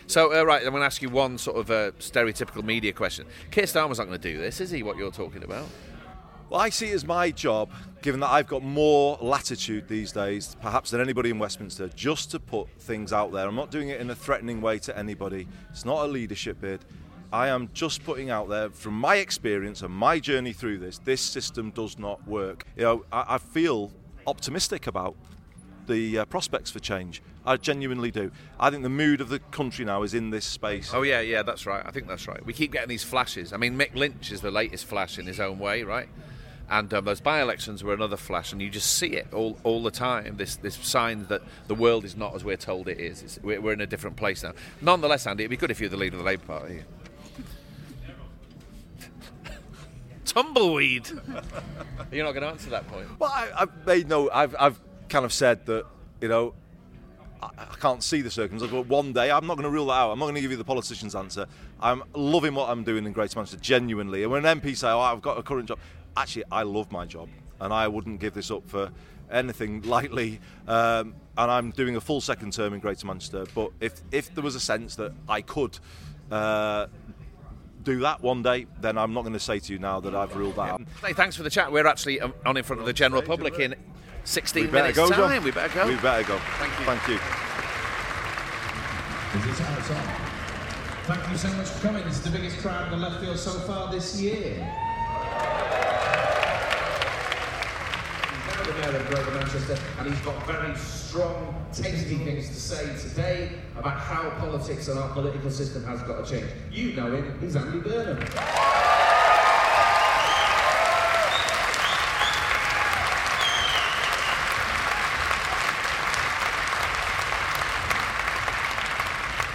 So, 0.09 0.33
uh, 0.33 0.43
right, 0.45 0.63
I'm 0.63 0.69
going 0.69 0.79
to 0.79 0.85
ask 0.85 1.01
you 1.01 1.09
one 1.09 1.37
sort 1.37 1.57
of 1.57 1.69
uh, 1.69 1.91
stereotypical 1.99 2.63
media 2.63 2.93
question. 2.93 3.27
Keir 3.51 3.65
Starmer's 3.65 3.97
not 3.97 4.07
going 4.07 4.17
to 4.19 4.33
do 4.33 4.37
this, 4.37 4.61
is 4.61 4.71
he? 4.71 4.81
What 4.81 4.95
you're 4.95 5.11
talking 5.11 5.43
about? 5.43 5.65
Well, 6.49 6.61
I 6.61 6.69
see 6.69 6.91
it 6.91 6.93
as 6.93 7.03
my 7.03 7.29
job, 7.29 7.69
given 8.01 8.21
that 8.21 8.31
I've 8.31 8.47
got 8.47 8.63
more 8.63 9.17
latitude 9.19 9.89
these 9.89 10.13
days, 10.13 10.55
perhaps 10.61 10.91
than 10.91 11.01
anybody 11.01 11.29
in 11.29 11.39
Westminster, 11.39 11.89
just 11.89 12.31
to 12.31 12.39
put 12.39 12.69
things 12.79 13.11
out 13.11 13.33
there. 13.33 13.49
I'm 13.49 13.55
not 13.55 13.69
doing 13.69 13.89
it 13.89 13.99
in 13.99 14.09
a 14.09 14.15
threatening 14.15 14.61
way 14.61 14.79
to 14.79 14.97
anybody. 14.97 15.45
It's 15.71 15.83
not 15.83 16.05
a 16.05 16.07
leadership 16.07 16.61
bid. 16.61 16.85
I 17.33 17.49
am 17.49 17.69
just 17.73 18.05
putting 18.05 18.29
out 18.29 18.47
there, 18.47 18.69
from 18.69 18.97
my 18.97 19.17
experience 19.17 19.81
and 19.81 19.93
my 19.93 20.19
journey 20.19 20.53
through 20.53 20.77
this, 20.77 20.99
this 20.99 21.19
system 21.19 21.71
does 21.71 21.99
not 21.99 22.25
work. 22.25 22.63
You 22.77 22.83
know, 22.83 23.05
I, 23.11 23.35
I 23.35 23.37
feel 23.39 23.91
optimistic 24.25 24.87
about 24.87 25.17
the 25.85 26.19
uh, 26.19 26.25
prospects 26.25 26.71
for 26.71 26.79
change. 26.79 27.21
I 27.47 27.55
genuinely 27.55 28.11
do. 28.11 28.29
I 28.59 28.69
think 28.69 28.83
the 28.83 28.89
mood 28.89 29.21
of 29.21 29.29
the 29.29 29.39
country 29.39 29.85
now 29.85 30.03
is 30.03 30.13
in 30.13 30.31
this 30.31 30.43
space. 30.43 30.91
Oh 30.93 31.03
yeah, 31.03 31.21
yeah, 31.21 31.43
that's 31.43 31.65
right. 31.65 31.81
I 31.85 31.91
think 31.91 32.07
that's 32.07 32.27
right. 32.27 32.45
We 32.45 32.51
keep 32.51 32.73
getting 32.73 32.89
these 32.89 33.05
flashes. 33.05 33.53
I 33.53 33.57
mean, 33.57 33.77
Mick 33.77 33.95
Lynch 33.95 34.33
is 34.33 34.41
the 34.41 34.51
latest 34.51 34.85
flash 34.85 35.17
in 35.17 35.25
his 35.25 35.39
own 35.39 35.57
way, 35.57 35.83
right? 35.83 36.09
And 36.69 36.93
um, 36.93 37.05
those 37.05 37.21
by-elections 37.21 37.85
were 37.85 37.93
another 37.93 38.17
flash, 38.17 38.51
and 38.51 38.61
you 38.61 38.69
just 38.69 38.97
see 38.97 39.07
it 39.13 39.33
all, 39.33 39.57
all 39.63 39.81
the 39.81 39.91
time. 39.91 40.35
This 40.35 40.57
this 40.57 40.75
sign 40.75 41.27
that 41.27 41.41
the 41.67 41.75
world 41.75 42.03
is 42.03 42.17
not 42.17 42.35
as 42.35 42.43
we're 42.43 42.57
told 42.57 42.89
it 42.89 42.99
is. 42.99 43.23
It's, 43.23 43.39
we're, 43.41 43.61
we're 43.61 43.71
in 43.71 43.79
a 43.79 43.87
different 43.87 44.17
place 44.17 44.43
now. 44.43 44.51
Nonetheless, 44.81 45.25
Andy, 45.25 45.43
it'd 45.43 45.49
be 45.49 45.55
good 45.55 45.71
if 45.71 45.79
you're 45.79 45.89
the 45.89 45.95
leader 45.95 46.17
of 46.17 46.23
the 46.23 46.25
Labour 46.25 46.45
Party. 46.45 46.83
Tumbleweed. 50.25 51.07
You're 52.11 52.25
not 52.25 52.33
going 52.33 52.43
to 52.43 52.49
answer 52.49 52.69
that 52.71 52.85
point. 52.89 53.07
Well, 53.17 53.31
I, 53.33 53.49
I've 53.61 53.85
made 53.85 54.09
no. 54.09 54.29
I've, 54.31 54.53
I've 54.59 54.77
kind 55.07 55.23
of 55.23 55.31
said 55.31 55.65
that, 55.67 55.85
you 56.19 56.27
know, 56.27 56.53
I, 57.41 57.75
can't 57.79 58.03
see 58.03 58.21
the 58.21 58.31
circumstances, 58.31 58.75
but 58.75 58.87
one 58.87 59.13
day 59.13 59.31
I'm 59.31 59.45
not 59.45 59.55
going 59.55 59.65
to 59.65 59.69
rule 59.69 59.87
that 59.87 59.93
out. 59.93 60.11
I'm 60.11 60.19
not 60.19 60.25
going 60.25 60.35
to 60.35 60.41
give 60.41 60.51
you 60.51 60.57
the 60.57 60.63
politician's 60.63 61.15
answer. 61.15 61.45
I'm 61.79 62.03
loving 62.13 62.55
what 62.55 62.69
I'm 62.69 62.83
doing 62.83 63.05
in 63.05 63.13
Greater 63.13 63.37
Manchester, 63.37 63.59
genuinely. 63.59 64.23
And 64.23 64.31
when 64.31 64.45
an 64.45 64.59
MP 64.59 64.75
say, 64.75 64.89
"Oh, 64.89 64.99
I've 64.99 65.21
got 65.21 65.37
a 65.37 65.43
current 65.43 65.67
job," 65.67 65.79
actually, 66.15 66.45
I 66.51 66.63
love 66.63 66.91
my 66.91 67.05
job, 67.05 67.29
and 67.59 67.73
I 67.73 67.87
wouldn't 67.87 68.19
give 68.19 68.33
this 68.33 68.49
up 68.51 68.67
for 68.67 68.91
anything 69.31 69.81
lightly. 69.83 70.39
Um, 70.67 71.15
and 71.37 71.51
I'm 71.51 71.71
doing 71.71 71.95
a 71.95 72.01
full 72.01 72.21
second 72.21 72.53
term 72.53 72.73
in 72.73 72.79
Greater 72.79 73.05
Manchester. 73.05 73.45
But 73.53 73.71
if 73.79 74.01
if 74.11 74.33
there 74.33 74.43
was 74.43 74.55
a 74.55 74.61
sense 74.61 74.95
that 74.95 75.13
I 75.27 75.41
could. 75.41 75.77
Uh, 76.31 76.87
do 77.83 77.99
that 77.99 78.21
one 78.21 78.43
day, 78.43 78.67
then 78.81 78.97
I'm 78.97 79.13
not 79.13 79.21
going 79.21 79.31
to 79.31 79.39
say 79.39 79.59
to 79.59 79.71
you 79.71 79.79
now 79.79 80.01
that 80.01 80.13
I've 80.13 80.35
ruled 80.35 80.57
that 80.57 80.71
out. 80.71 80.81
Hey, 81.01 81.13
thanks 81.13 81.37
for 81.37 81.43
the 81.43 81.49
chat. 81.49 81.71
We're 81.71 81.87
actually 81.87 82.19
um, 82.19 82.33
on 82.45 82.57
in 82.57 82.63
front 82.65 82.81
of 82.81 82.85
the 82.85 82.91
general 82.91 83.21
public 83.21 83.59
in 83.59 83.75
16 84.27 84.71
minutes 84.71 84.97
go, 84.97 85.07
time. 85.09 85.17
John. 85.17 85.43
We 85.43 85.51
better 85.51 85.73
go. 85.73 85.87
We 85.87 85.95
better 85.95 86.27
go. 86.27 86.37
Thank 86.59 86.79
you. 86.79 86.85
Thank 86.85 87.07
you. 87.07 87.17
This 89.39 89.53
is 89.53 89.65
how 89.65 89.77
it's. 89.77 89.87
Thank 91.07 91.31
you 91.31 91.37
so 91.37 91.47
much 91.55 91.67
for 91.69 91.87
coming. 91.87 92.03
This 92.03 92.17
is 92.17 92.23
the 92.23 92.31
biggest 92.31 92.57
crowd 92.57 92.91
in 92.91 92.99
the 92.99 93.07
left 93.07 93.23
field 93.23 93.39
so 93.39 93.51
far 93.61 93.89
this 93.89 94.19
year. 94.19 94.55
He's 98.25 98.47
now 98.49 98.63
the 98.63 98.73
mayor 98.73 98.99
of 98.99 99.07
Greater 99.07 99.31
Manchester, 99.31 99.77
and 99.99 100.09
he's 100.09 100.19
got 100.19 100.45
very 100.45 100.75
strong, 100.75 101.65
tasty 101.71 102.17
things 102.17 102.49
to 102.49 102.55
say 102.55 102.97
today 103.09 103.51
about 103.77 103.97
how 103.97 104.29
politics 104.31 104.89
and 104.89 104.99
our 104.99 105.07
political 105.13 105.49
system 105.49 105.85
has 105.85 106.01
got 106.01 106.25
to 106.25 106.29
change. 106.29 106.51
You 106.69 106.91
know 106.97 107.15
him, 107.15 107.39
he's 107.39 107.55
Andy 107.55 107.79
Burnham. 107.79 108.21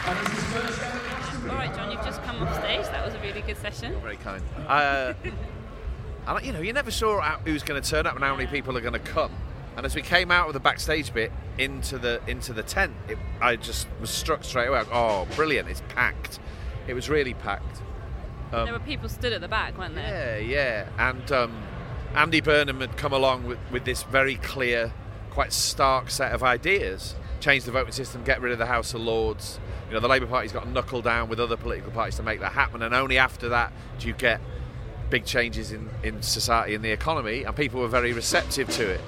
And 0.05 0.19
this 0.27 0.33
is 0.33 0.43
his 0.43 0.53
first 0.53 0.83
ever 0.83 0.99
Glastonbury. 0.99 1.51
All 1.53 1.57
right, 1.57 1.75
John, 1.75 1.91
you've 1.93 2.05
just 2.05 2.23
come 2.25 2.43
off 2.43 2.59
stage. 2.59 2.85
That 2.87 3.05
was 3.05 3.15
a 3.15 3.21
really 3.21 3.41
good 3.43 3.57
session. 3.57 3.99
Very 4.01 4.17
kind. 4.17 4.43
Uh, 4.67 5.15
and, 6.37 6.47
you 6.47 6.53
know, 6.53 6.61
you're 6.61 6.75
never 6.75 6.91
saw 6.91 7.21
how- 7.21 7.39
who's 7.45 7.63
going 7.63 7.81
to 7.81 7.89
turn 7.89 8.07
up 8.07 8.15
and 8.15 8.25
how 8.25 8.35
many 8.37 8.47
people 8.49 8.77
are 8.77 8.81
going 8.81 8.93
to 8.93 8.99
come. 8.99 9.33
And 9.77 9.87
as 9.87 9.95
we 9.95 10.03
came 10.03 10.31
out 10.31 10.49
of 10.49 10.53
the 10.53 10.61
backstage 10.61 11.15
bit 11.15 11.33
into 11.57 11.97
the 11.97 12.21
into 12.27 12.53
the 12.53 12.63
tent, 12.63 12.93
it, 13.09 13.17
I 13.41 13.57
just 13.57 13.89
was 14.01 14.11
struck 14.11 14.45
straight 14.45 14.67
away. 14.67 14.83
Oh, 14.93 15.27
brilliant! 15.35 15.69
It's 15.69 15.83
packed. 15.89 16.41
It 16.87 16.93
was 16.95 17.09
really 17.09 17.33
packed. 17.33 17.81
Um, 18.53 18.67
There 18.67 18.75
were 18.75 18.81
people 18.81 19.09
stood 19.09 19.33
at 19.33 19.41
the 19.41 19.49
back, 19.49 19.79
weren't 19.79 19.95
there? 19.95 20.41
Yeah, 20.41 20.87
yeah. 20.97 21.11
And 21.11 21.33
um, 21.33 21.63
Andy 22.15 22.43
Burnham 22.43 22.81
had 22.81 22.99
come 22.99 23.15
along 23.15 23.45
with, 23.45 23.59
with 23.71 23.85
this 23.87 24.03
very 24.03 24.35
clear, 24.37 24.93
quite 25.31 25.55
stark 25.55 26.11
set 26.11 26.33
of 26.33 26.43
ideas. 26.43 27.15
Change 27.41 27.65
the 27.65 27.73
voting 27.73 27.93
system, 27.93 28.23
get 28.25 28.43
rid 28.43 28.53
of 28.53 28.59
the 28.59 28.67
House 28.67 28.93
of 28.93 29.01
Lords. 29.01 29.59
You 29.89 29.95
know, 29.95 30.01
the 30.01 30.09
Labour 30.09 30.27
Party's 30.27 30.53
got 30.53 30.65
to 30.65 30.71
knuckle 30.71 31.01
down 31.01 31.31
with 31.31 31.41
other 31.41 31.57
political 31.57 31.91
parties 31.93 32.17
to 32.17 32.23
make 32.23 32.41
that 32.41 32.53
happen, 32.53 32.83
and 32.83 32.95
only 32.95 33.17
after 33.17 33.49
that 33.49 33.73
do 33.99 34.07
you 34.09 34.15
get 34.15 34.41
big 35.13 35.25
changes 35.27 35.73
in, 35.73 35.91
in 36.03 36.23
society 36.23 36.75
and 36.75 36.83
the 36.83 36.91
economy, 36.91 37.45
and 37.45 37.55
people 37.55 37.79
were 37.81 37.87
very 37.87 38.15
receptive 38.15 38.67
to 38.71 38.89
it. 38.89 39.01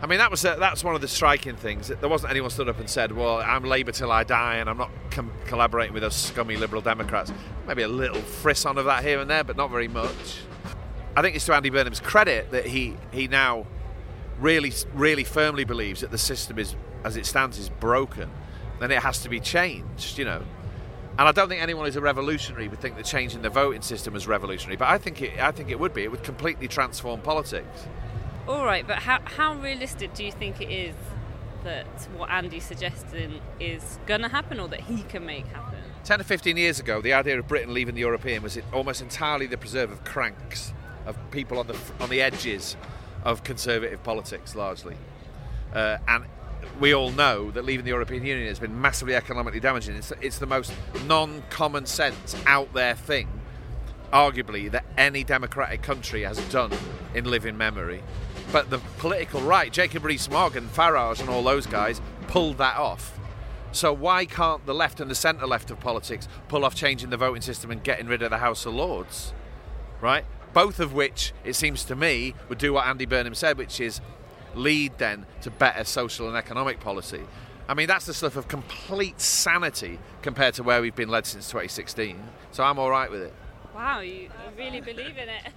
I 0.00 0.06
mean, 0.06 0.18
that 0.18 0.30
was 0.30 0.44
a, 0.44 0.56
that's 0.60 0.84
one 0.84 0.94
of 0.94 1.00
the 1.00 1.08
striking 1.08 1.56
things. 1.56 1.88
There 1.88 2.08
wasn't 2.08 2.30
anyone 2.30 2.50
stood 2.50 2.68
up 2.68 2.78
and 2.78 2.88
said, 2.88 3.10
"Well, 3.10 3.38
I'm 3.38 3.64
Labour 3.64 3.90
till 3.90 4.12
I 4.12 4.22
die, 4.22 4.56
and 4.56 4.70
I'm 4.70 4.78
not 4.78 4.90
com- 5.10 5.32
collaborating 5.46 5.92
with 5.92 6.04
those 6.04 6.14
scummy 6.14 6.56
Liberal 6.56 6.82
Democrats." 6.82 7.32
Maybe 7.66 7.82
a 7.82 7.88
little 7.88 8.20
frisson 8.20 8.78
of 8.78 8.84
that 8.84 9.02
here 9.02 9.18
and 9.18 9.28
there, 9.28 9.42
but 9.42 9.56
not 9.56 9.70
very 9.70 9.88
much. 9.88 10.42
I 11.16 11.22
think 11.22 11.34
it's 11.34 11.46
to 11.46 11.54
Andy 11.54 11.70
Burnham's 11.70 12.00
credit 12.00 12.52
that 12.52 12.66
he 12.66 12.96
he 13.12 13.26
now 13.26 13.66
really 14.38 14.72
really 14.94 15.24
firmly 15.24 15.64
believes 15.64 16.02
that 16.02 16.12
the 16.12 16.18
system 16.18 16.60
is, 16.60 16.76
as 17.02 17.16
it 17.16 17.26
stands, 17.26 17.58
is 17.58 17.70
broken, 17.70 18.30
and 18.80 18.92
it 18.92 19.02
has 19.02 19.20
to 19.22 19.28
be 19.28 19.40
changed. 19.40 20.16
You 20.16 20.26
know. 20.26 20.42
And 21.16 21.28
I 21.28 21.32
don't 21.32 21.48
think 21.48 21.62
anyone 21.62 21.84
who's 21.84 21.94
a 21.94 22.00
revolutionary 22.00 22.66
would 22.66 22.80
think 22.80 22.96
that 22.96 23.04
changing 23.04 23.42
the 23.42 23.50
voting 23.50 23.82
system 23.82 24.16
is 24.16 24.26
revolutionary, 24.26 24.76
but 24.76 24.88
I 24.88 24.98
think 24.98 25.22
it, 25.22 25.38
I 25.38 25.52
think 25.52 25.70
it 25.70 25.78
would 25.78 25.94
be. 25.94 26.02
It 26.02 26.10
would 26.10 26.24
completely 26.24 26.66
transform 26.66 27.20
politics. 27.20 27.86
All 28.48 28.64
right, 28.64 28.84
but 28.86 28.98
how, 28.98 29.20
how 29.24 29.54
realistic 29.54 30.12
do 30.14 30.24
you 30.24 30.32
think 30.32 30.60
it 30.60 30.70
is 30.70 30.96
that 31.62 31.86
what 32.16 32.30
Andy's 32.30 32.64
suggesting 32.64 33.40
is 33.60 33.98
going 34.06 34.22
to 34.22 34.28
happen 34.28 34.58
or 34.58 34.66
that 34.68 34.80
he 34.80 35.02
can 35.04 35.24
make 35.24 35.46
happen? 35.46 35.78
10 36.02 36.20
or 36.20 36.24
15 36.24 36.56
years 36.56 36.80
ago, 36.80 37.00
the 37.00 37.12
idea 37.12 37.38
of 37.38 37.46
Britain 37.46 37.72
leaving 37.72 37.94
the 37.94 38.00
European 38.00 38.42
was 38.42 38.58
almost 38.72 39.00
entirely 39.00 39.46
the 39.46 39.56
preserve 39.56 39.92
of 39.92 40.04
cranks, 40.04 40.74
of 41.06 41.16
people 41.30 41.58
on 41.58 41.66
the 41.66 41.76
on 42.00 42.10
the 42.10 42.20
edges 42.20 42.76
of 43.24 43.44
conservative 43.44 44.02
politics, 44.02 44.54
largely. 44.54 44.96
Uh, 45.72 45.96
and 46.08 46.24
we 46.80 46.94
all 46.94 47.10
know 47.10 47.50
that 47.52 47.64
leaving 47.64 47.84
the 47.84 47.90
European 47.90 48.24
Union 48.24 48.48
has 48.48 48.58
been 48.58 48.80
massively 48.80 49.14
economically 49.14 49.60
damaging. 49.60 49.96
It's, 49.96 50.12
it's 50.20 50.38
the 50.38 50.46
most 50.46 50.72
non-common 51.06 51.86
sense, 51.86 52.36
out 52.46 52.72
there 52.72 52.94
thing, 52.94 53.28
arguably, 54.12 54.70
that 54.70 54.84
any 54.96 55.24
democratic 55.24 55.82
country 55.82 56.22
has 56.22 56.38
done 56.50 56.72
in 57.14 57.24
living 57.24 57.56
memory. 57.56 58.02
But 58.52 58.70
the 58.70 58.78
political 58.98 59.40
right, 59.40 59.72
Jacob 59.72 60.04
Rees-Mogg 60.04 60.56
and 60.56 60.72
Farage 60.72 61.20
and 61.20 61.28
all 61.28 61.42
those 61.42 61.66
guys, 61.66 62.00
pulled 62.28 62.58
that 62.58 62.76
off. 62.76 63.18
So 63.72 63.92
why 63.92 64.24
can't 64.24 64.64
the 64.66 64.74
left 64.74 65.00
and 65.00 65.10
the 65.10 65.16
centre 65.16 65.46
left 65.46 65.70
of 65.70 65.80
politics 65.80 66.28
pull 66.46 66.64
off 66.64 66.76
changing 66.76 67.10
the 67.10 67.16
voting 67.16 67.42
system 67.42 67.72
and 67.72 67.82
getting 67.82 68.06
rid 68.06 68.22
of 68.22 68.30
the 68.30 68.38
House 68.38 68.66
of 68.66 68.74
Lords? 68.74 69.32
Right? 70.00 70.24
Both 70.52 70.78
of 70.78 70.94
which, 70.94 71.32
it 71.44 71.54
seems 71.54 71.84
to 71.86 71.96
me, 71.96 72.34
would 72.48 72.58
do 72.58 72.72
what 72.74 72.86
Andy 72.86 73.06
Burnham 73.06 73.34
said, 73.34 73.58
which 73.58 73.80
is 73.80 74.00
lead 74.54 74.98
then 74.98 75.26
to 75.42 75.50
better 75.50 75.84
social 75.84 76.28
and 76.28 76.36
economic 76.36 76.80
policy. 76.80 77.22
I 77.68 77.74
mean, 77.74 77.86
that's 77.86 78.06
the 78.06 78.14
stuff 78.14 78.36
of 78.36 78.48
complete 78.48 79.20
sanity 79.20 79.98
compared 80.22 80.54
to 80.54 80.62
where 80.62 80.82
we've 80.82 80.94
been 80.94 81.08
led 81.08 81.26
since 81.26 81.48
2016. 81.48 82.18
So 82.52 82.62
I'm 82.62 82.78
all 82.78 82.90
right 82.90 83.10
with 83.10 83.22
it. 83.22 83.32
Wow, 83.74 84.00
you 84.00 84.28
really 84.56 84.80
believe 84.80 85.16
in 85.16 85.28
it. 85.28 85.52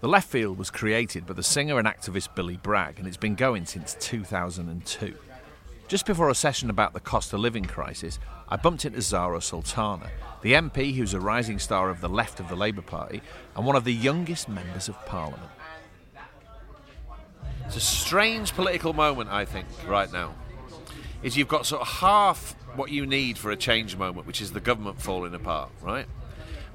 The 0.00 0.08
Left 0.08 0.28
Field 0.30 0.56
was 0.56 0.70
created 0.70 1.26
by 1.26 1.34
the 1.34 1.42
singer 1.42 1.78
and 1.78 1.86
activist 1.86 2.34
Billy 2.34 2.56
Bragg, 2.56 2.98
and 2.98 3.06
it's 3.06 3.18
been 3.18 3.34
going 3.34 3.66
since 3.66 3.94
2002. 4.00 5.14
Just 5.90 6.06
before 6.06 6.30
a 6.30 6.36
session 6.36 6.70
about 6.70 6.92
the 6.92 7.00
cost 7.00 7.32
of 7.32 7.40
living 7.40 7.64
crisis, 7.64 8.20
I 8.48 8.54
bumped 8.54 8.84
into 8.84 9.00
Zara 9.00 9.40
Sultana, 9.40 10.08
the 10.40 10.52
MP 10.52 10.94
who's 10.94 11.14
a 11.14 11.18
rising 11.18 11.58
star 11.58 11.90
of 11.90 12.00
the 12.00 12.08
left 12.08 12.38
of 12.38 12.48
the 12.48 12.54
Labour 12.54 12.80
Party 12.80 13.22
and 13.56 13.66
one 13.66 13.74
of 13.74 13.82
the 13.82 13.92
youngest 13.92 14.48
members 14.48 14.88
of 14.88 14.94
Parliament. 15.04 15.50
It's 17.66 17.74
a 17.74 17.80
strange 17.80 18.54
political 18.54 18.92
moment, 18.92 19.30
I 19.30 19.44
think, 19.44 19.66
right 19.88 20.12
now. 20.12 20.36
Is 21.24 21.36
you've 21.36 21.48
got 21.48 21.66
sort 21.66 21.82
of 21.82 21.88
half 21.88 22.54
what 22.76 22.92
you 22.92 23.04
need 23.04 23.36
for 23.36 23.50
a 23.50 23.56
change 23.56 23.96
moment, 23.96 24.28
which 24.28 24.40
is 24.40 24.52
the 24.52 24.60
government 24.60 25.02
falling 25.02 25.34
apart, 25.34 25.70
right? 25.82 26.06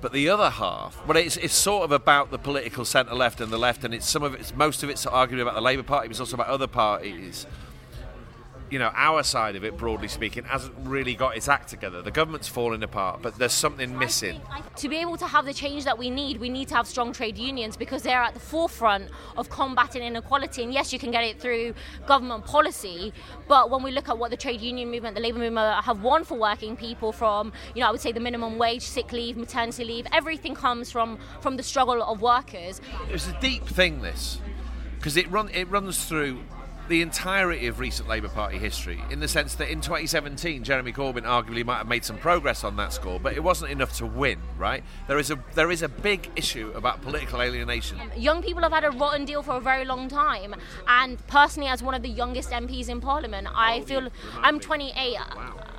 But 0.01 0.12
the 0.12 0.27
other 0.27 0.50
half, 0.50 1.07
well, 1.07 1.15
it's, 1.15 1.38
it's 1.38 1.53
sort 1.53 1.86
of 1.86 1.93
about 1.93 2.31
the 2.31 2.38
political 2.38 2.84
centre 2.84 3.15
left 3.15 3.39
and 3.39 3.50
the 3.50 3.57
left, 3.57 3.86
and 3.86 3.93
it's 3.93 4.10
some 4.10 4.24
of 4.24 4.34
it's 4.34 4.53
most 4.53 4.84
of 4.84 4.89
it's 4.89 5.05
arguing 5.05 5.41
about 5.41 5.55
the 5.55 5.62
Labour 5.62 5.84
Party, 5.84 6.10
but 6.10 6.12
it's 6.12 6.19
also 6.19 6.36
about 6.36 6.48
other 6.48 6.67
parties. 6.67 7.48
You 8.75 8.79
know, 8.79 8.91
our 8.94 9.24
side 9.24 9.55
of 9.55 9.63
it, 9.63 9.77
broadly 9.77 10.10
speaking, 10.10 10.44
hasn't 10.44 10.75
really 10.79 11.15
got 11.15 11.38
its 11.38 11.48
act 11.48 11.70
together. 11.70 12.01
The 12.01 12.12
government's 12.12 12.50
falling 12.50 12.84
apart, 12.84 13.22
but 13.22 13.38
there's 13.38 13.53
something 13.53 13.98
missing. 13.98 14.41
To 14.75 14.89
be 14.89 14.98
able 14.98 15.15
to 15.15 15.25
have 15.25 15.46
the 15.46 15.53
change 15.53 15.86
that 15.86 15.98
we 15.98 16.10
need, 16.10 16.41
we 16.41 16.50
need 16.50 16.67
to 16.67 16.75
have 16.75 16.86
strong 16.86 17.13
trade 17.13 17.38
unions 17.38 17.77
because 17.77 18.03
they're 18.03 18.22
at 18.22 18.34
the 18.34 18.41
forefront 18.41 19.12
of 19.38 19.50
combating 19.50 20.03
inequality. 20.03 20.62
And 20.62 20.74
yes, 20.74 20.91
you 20.91 21.00
can 21.00 21.10
get 21.10 21.24
it 21.24 21.39
through 21.39 21.74
government 22.05 22.44
policy, 22.44 23.13
but 23.48 23.72
when 23.72 23.82
we 23.82 23.91
look 23.91 24.10
at 24.10 24.17
what 24.17 24.29
the 24.29 24.36
trade 24.36 24.60
union 24.60 24.91
movement, 24.91 25.15
the 25.15 25.22
labour 25.22 25.39
movement 25.39 25.82
have 25.86 26.03
won 26.03 26.25
for 26.25 26.38
working 26.38 26.75
people 26.75 27.13
from, 27.13 27.53
you 27.75 27.79
know, 27.79 27.88
I 27.88 27.91
would 27.91 28.01
say 28.01 28.12
the 28.12 28.20
minimum 28.20 28.58
wage, 28.58 28.82
sick 28.82 29.13
leave, 29.13 29.38
maternity 29.38 29.86
leave, 29.86 30.05
everything 30.12 30.53
comes 30.53 30.91
from, 30.91 31.17
from 31.39 31.55
the 31.55 31.63
struggle 31.63 32.03
of 32.03 32.22
workers. 32.22 32.82
It's 33.10 33.29
a 33.29 33.39
deep 33.39 33.65
thing, 33.65 34.01
this, 34.01 34.41
because 34.98 35.15
it 35.15 35.32
run 35.32 35.48
it 35.53 35.70
runs 35.70 36.03
through 36.03 36.41
the 36.88 37.01
entirety 37.01 37.68
of 37.68 37.80
recent 37.80 38.08
Labour 38.08 38.30
Party 38.30 38.58
history, 38.58 39.01
in 39.10 39.20
the 39.20 39.27
sense 39.27 39.56
that 39.56 39.70
in 39.70 39.82
2017, 39.82 40.63
Jeremy 40.63 40.94
Corbyn 40.94 41.24
arguably 41.24 41.65
might 41.65 41.77
have 41.77 41.88
made 41.88 42.06
some 42.06 42.18
progress 42.18 42.63
on 42.63 42.75
that 42.77 42.94
score, 42.94 43.20
but 43.20 43.34
it 43.34 43.44
wasn't 43.44 43.72
enough 43.72 43.98
to 43.98 44.06
win. 44.06 44.39
Right? 44.58 44.84
There 45.08 45.18
is 45.18 45.32
a 45.32 45.44
there 45.54 45.72
is 45.72 45.82
a 45.82 45.89
big 45.89 46.30
issue 46.36 46.72
about 46.75 47.01
political 47.01 47.42
alienation. 47.42 48.00
Young 48.15 48.42
people 48.42 48.62
have 48.63 48.72
had 48.72 48.84
a 48.84 48.92
rotten 48.92 49.25
deal 49.25 49.42
for 49.42 49.56
a 49.56 49.60
very 49.60 49.86
long 49.86 50.08
time, 50.08 50.56
and 50.88 51.25
personally, 51.27 51.70
as 51.70 51.82
one 51.82 51.94
of 51.94 52.04
the 52.04 52.10
youngest 52.10 52.51
MPs 52.51 52.89
in 52.89 53.01
Parliament, 53.01 53.48
I 53.54 53.82
feel 53.82 54.10
I'm 54.38 54.60
28. 54.60 55.18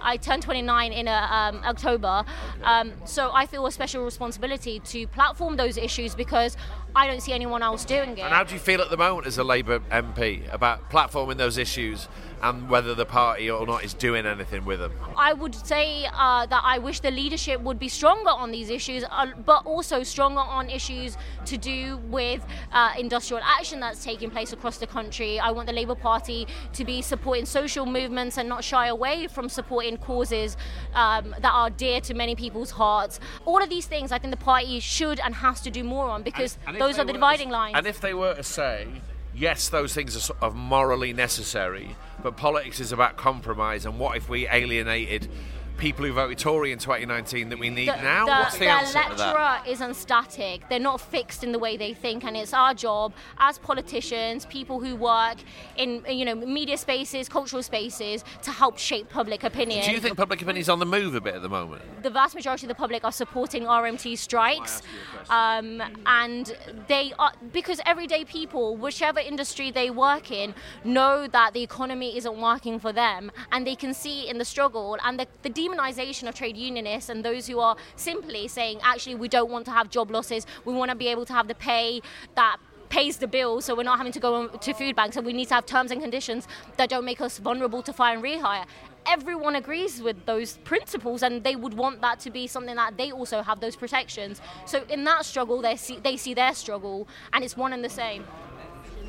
I 0.02 0.16
turned 0.18 0.42
29 0.42 0.92
in 0.92 1.08
uh, 1.08 1.26
um, 1.30 1.62
October, 1.64 2.24
um, 2.62 2.92
so 3.04 3.30
I 3.32 3.46
feel 3.46 3.66
a 3.66 3.72
special 3.72 4.04
responsibility 4.04 4.80
to 4.80 5.06
platform 5.08 5.56
those 5.56 5.76
issues 5.76 6.14
because 6.14 6.56
I 6.96 7.06
don't 7.06 7.20
see 7.20 7.34
anyone 7.34 7.62
else 7.62 7.84
doing 7.84 8.16
it. 8.16 8.20
And 8.20 8.32
how 8.32 8.42
do 8.42 8.54
you 8.54 8.58
feel 8.58 8.80
at 8.80 8.88
the 8.88 8.96
moment 8.96 9.26
as 9.26 9.36
a 9.36 9.44
Labour 9.44 9.80
MP 9.90 10.50
about 10.50 10.90
platforming 10.90 11.36
those 11.36 11.58
issues 11.58 12.08
and 12.42 12.70
whether 12.70 12.94
the 12.94 13.04
party 13.04 13.50
or 13.50 13.66
not 13.66 13.84
is 13.84 13.92
doing 13.92 14.24
anything 14.24 14.64
with 14.64 14.80
them? 14.80 14.92
I 15.14 15.34
would 15.34 15.54
say 15.54 16.06
uh, 16.06 16.46
that 16.46 16.62
I 16.64 16.78
wish 16.78 17.00
the 17.00 17.10
leadership 17.10 17.60
would 17.60 17.78
be 17.78 17.88
stronger 17.88 18.30
on 18.30 18.50
these 18.50 18.70
issues, 18.70 19.04
uh, 19.10 19.26
but 19.44 19.66
also 19.66 20.02
stronger 20.02 20.40
on 20.40 20.70
issues 20.70 21.18
to 21.44 21.58
do 21.58 21.98
with 22.08 22.46
uh, 22.72 22.94
industrial 22.98 23.42
action 23.44 23.78
that's 23.80 24.02
taking 24.02 24.30
place 24.30 24.54
across 24.54 24.78
the 24.78 24.86
country. 24.86 25.38
I 25.38 25.50
want 25.50 25.66
the 25.66 25.74
Labour 25.74 25.94
Party 25.94 26.46
to 26.72 26.84
be 26.84 27.02
supporting 27.02 27.44
social 27.44 27.84
movements 27.84 28.38
and 28.38 28.48
not 28.48 28.64
shy 28.64 28.86
away 28.86 29.26
from 29.26 29.50
supporting 29.50 29.98
causes 29.98 30.56
um, 30.94 31.34
that 31.40 31.52
are 31.52 31.68
dear 31.68 32.00
to 32.02 32.14
many 32.14 32.34
people's 32.34 32.70
hearts. 32.70 33.20
All 33.44 33.62
of 33.62 33.68
these 33.68 33.86
things 33.86 34.12
I 34.12 34.18
think 34.18 34.30
the 34.30 34.42
party 34.42 34.80
should 34.80 35.20
and 35.20 35.34
has 35.34 35.60
to 35.60 35.70
do 35.70 35.84
more 35.84 36.08
on 36.08 36.22
because 36.22 36.56
And 36.66 36.76
if 36.76 36.85
those 36.86 36.98
are 36.98 37.04
the 37.04 37.12
dividing 37.12 37.50
lines. 37.50 37.74
And 37.76 37.86
if 37.86 38.00
they 38.00 38.14
were 38.14 38.34
to 38.34 38.42
say, 38.42 38.86
yes, 39.34 39.68
those 39.68 39.94
things 39.94 40.16
are 40.16 40.20
sort 40.20 40.42
of 40.42 40.54
morally 40.54 41.12
necessary, 41.12 41.96
but 42.22 42.36
politics 42.36 42.80
is 42.80 42.92
about 42.92 43.16
compromise, 43.16 43.84
and 43.84 43.98
what 43.98 44.16
if 44.16 44.28
we 44.28 44.48
alienated 44.48 45.28
people 45.76 46.04
who 46.04 46.12
voted 46.12 46.38
Tory 46.38 46.72
in 46.72 46.78
2019 46.78 47.48
that 47.50 47.58
we 47.58 47.70
need 47.70 47.88
the, 47.88 47.96
now? 47.96 48.24
the, 48.26 48.30
What's 48.30 48.54
the, 48.54 48.60
the 48.60 48.70
answer 48.70 49.02
to 49.02 49.16
that? 49.16 49.18
lecturer 49.18 49.70
isn't 49.70 49.94
static. 49.94 50.68
They're 50.68 50.78
not 50.78 51.00
fixed 51.00 51.44
in 51.44 51.52
the 51.52 51.58
way 51.58 51.76
they 51.76 51.94
think, 51.94 52.24
and 52.24 52.36
it's 52.36 52.52
our 52.52 52.74
job 52.74 53.12
as 53.38 53.58
politicians, 53.58 54.46
people 54.46 54.80
who 54.80 54.96
work 54.96 55.38
in 55.76 56.04
you 56.08 56.24
know 56.24 56.34
media 56.34 56.76
spaces, 56.76 57.28
cultural 57.28 57.62
spaces, 57.62 58.24
to 58.42 58.50
help 58.50 58.78
shape 58.78 59.08
public 59.08 59.44
opinion. 59.44 59.84
Do 59.84 59.92
you 59.92 60.00
think 60.00 60.16
public 60.16 60.42
opinion 60.42 60.60
is 60.60 60.68
on 60.68 60.78
the 60.78 60.86
move 60.86 61.14
a 61.14 61.20
bit 61.20 61.34
at 61.34 61.42
the 61.42 61.48
moment? 61.48 61.82
the 62.06 62.10
vast 62.10 62.36
majority 62.36 62.66
of 62.66 62.68
the 62.68 62.74
public 62.74 63.02
are 63.04 63.10
supporting 63.10 63.64
RMT 63.64 64.16
strikes, 64.16 64.80
um, 65.28 65.82
and 66.06 66.56
they 66.86 67.12
are 67.18 67.32
because 67.52 67.80
everyday 67.84 68.24
people, 68.24 68.76
whichever 68.76 69.18
industry 69.18 69.72
they 69.72 69.90
work 69.90 70.30
in, 70.30 70.54
know 70.84 71.26
that 71.26 71.52
the 71.52 71.62
economy 71.62 72.16
isn't 72.16 72.40
working 72.40 72.78
for 72.78 72.92
them, 72.92 73.32
and 73.50 73.66
they 73.66 73.74
can 73.74 73.92
see 73.92 74.28
in 74.28 74.38
the 74.38 74.44
struggle 74.44 74.96
and 75.04 75.18
the, 75.18 75.26
the 75.42 75.48
demonization 75.66 76.28
of 76.28 76.34
trade 76.34 76.56
unionists 76.56 77.10
and 77.10 77.24
those 77.24 77.46
who 77.46 77.58
are 77.58 77.76
simply 77.96 78.48
saying, 78.48 78.80
actually, 78.82 79.14
we 79.14 79.28
don't 79.28 79.50
want 79.50 79.64
to 79.66 79.70
have 79.70 79.90
job 79.90 80.10
losses, 80.10 80.46
we 80.64 80.72
want 80.74 80.90
to 80.90 80.96
be 80.96 81.08
able 81.08 81.26
to 81.26 81.32
have 81.32 81.48
the 81.48 81.54
pay 81.54 82.00
that 82.34 82.58
pays 82.88 83.16
the 83.16 83.26
bill 83.26 83.60
so 83.60 83.74
we're 83.74 83.82
not 83.82 83.98
having 83.98 84.12
to 84.12 84.20
go 84.20 84.46
to 84.46 84.72
food 84.72 84.94
banks 84.94 85.16
and 85.16 85.26
we 85.26 85.32
need 85.32 85.48
to 85.48 85.54
have 85.54 85.66
terms 85.66 85.90
and 85.90 86.00
conditions 86.00 86.46
that 86.76 86.88
don't 86.88 87.04
make 87.04 87.20
us 87.20 87.38
vulnerable 87.38 87.82
to 87.82 87.92
fire 87.92 88.14
and 88.14 88.22
rehire. 88.22 88.64
Everyone 89.06 89.56
agrees 89.56 90.00
with 90.02 90.24
those 90.26 90.56
principles 90.58 91.22
and 91.22 91.44
they 91.44 91.56
would 91.56 91.74
want 91.74 92.00
that 92.00 92.20
to 92.20 92.30
be 92.30 92.46
something 92.46 92.76
that 92.76 92.96
they 92.96 93.12
also 93.12 93.42
have 93.42 93.60
those 93.60 93.76
protections. 93.76 94.40
So 94.66 94.84
in 94.88 95.04
that 95.04 95.24
struggle 95.24 95.60
they 95.60 95.76
see 95.76 95.98
they 95.98 96.16
see 96.16 96.34
their 96.34 96.54
struggle 96.54 97.08
and 97.32 97.44
it's 97.44 97.56
one 97.56 97.72
and 97.72 97.84
the 97.84 97.90
same. 97.90 98.24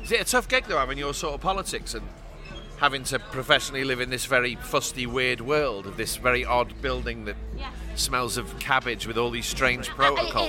Is 0.02 0.12
it 0.12 0.20
a 0.20 0.24
tough 0.24 0.48
gig 0.48 0.64
though, 0.66 0.78
having 0.78 0.98
your 0.98 1.14
sort 1.14 1.34
of 1.34 1.40
politics 1.40 1.94
and 1.94 2.06
having 2.78 3.02
to 3.04 3.18
professionally 3.18 3.84
live 3.84 4.00
in 4.00 4.10
this 4.10 4.26
very 4.26 4.54
fusty, 4.54 5.06
weird 5.06 5.40
world 5.40 5.86
of 5.86 5.96
this 5.96 6.16
very 6.16 6.44
odd 6.44 6.80
building 6.80 7.24
that 7.24 7.36
smells 7.96 8.36
of 8.36 8.56
cabbage 8.60 9.06
with 9.06 9.18
all 9.18 9.30
these 9.30 9.46
strange 9.46 9.90
uh, 9.90 9.92
uh, 9.92 9.96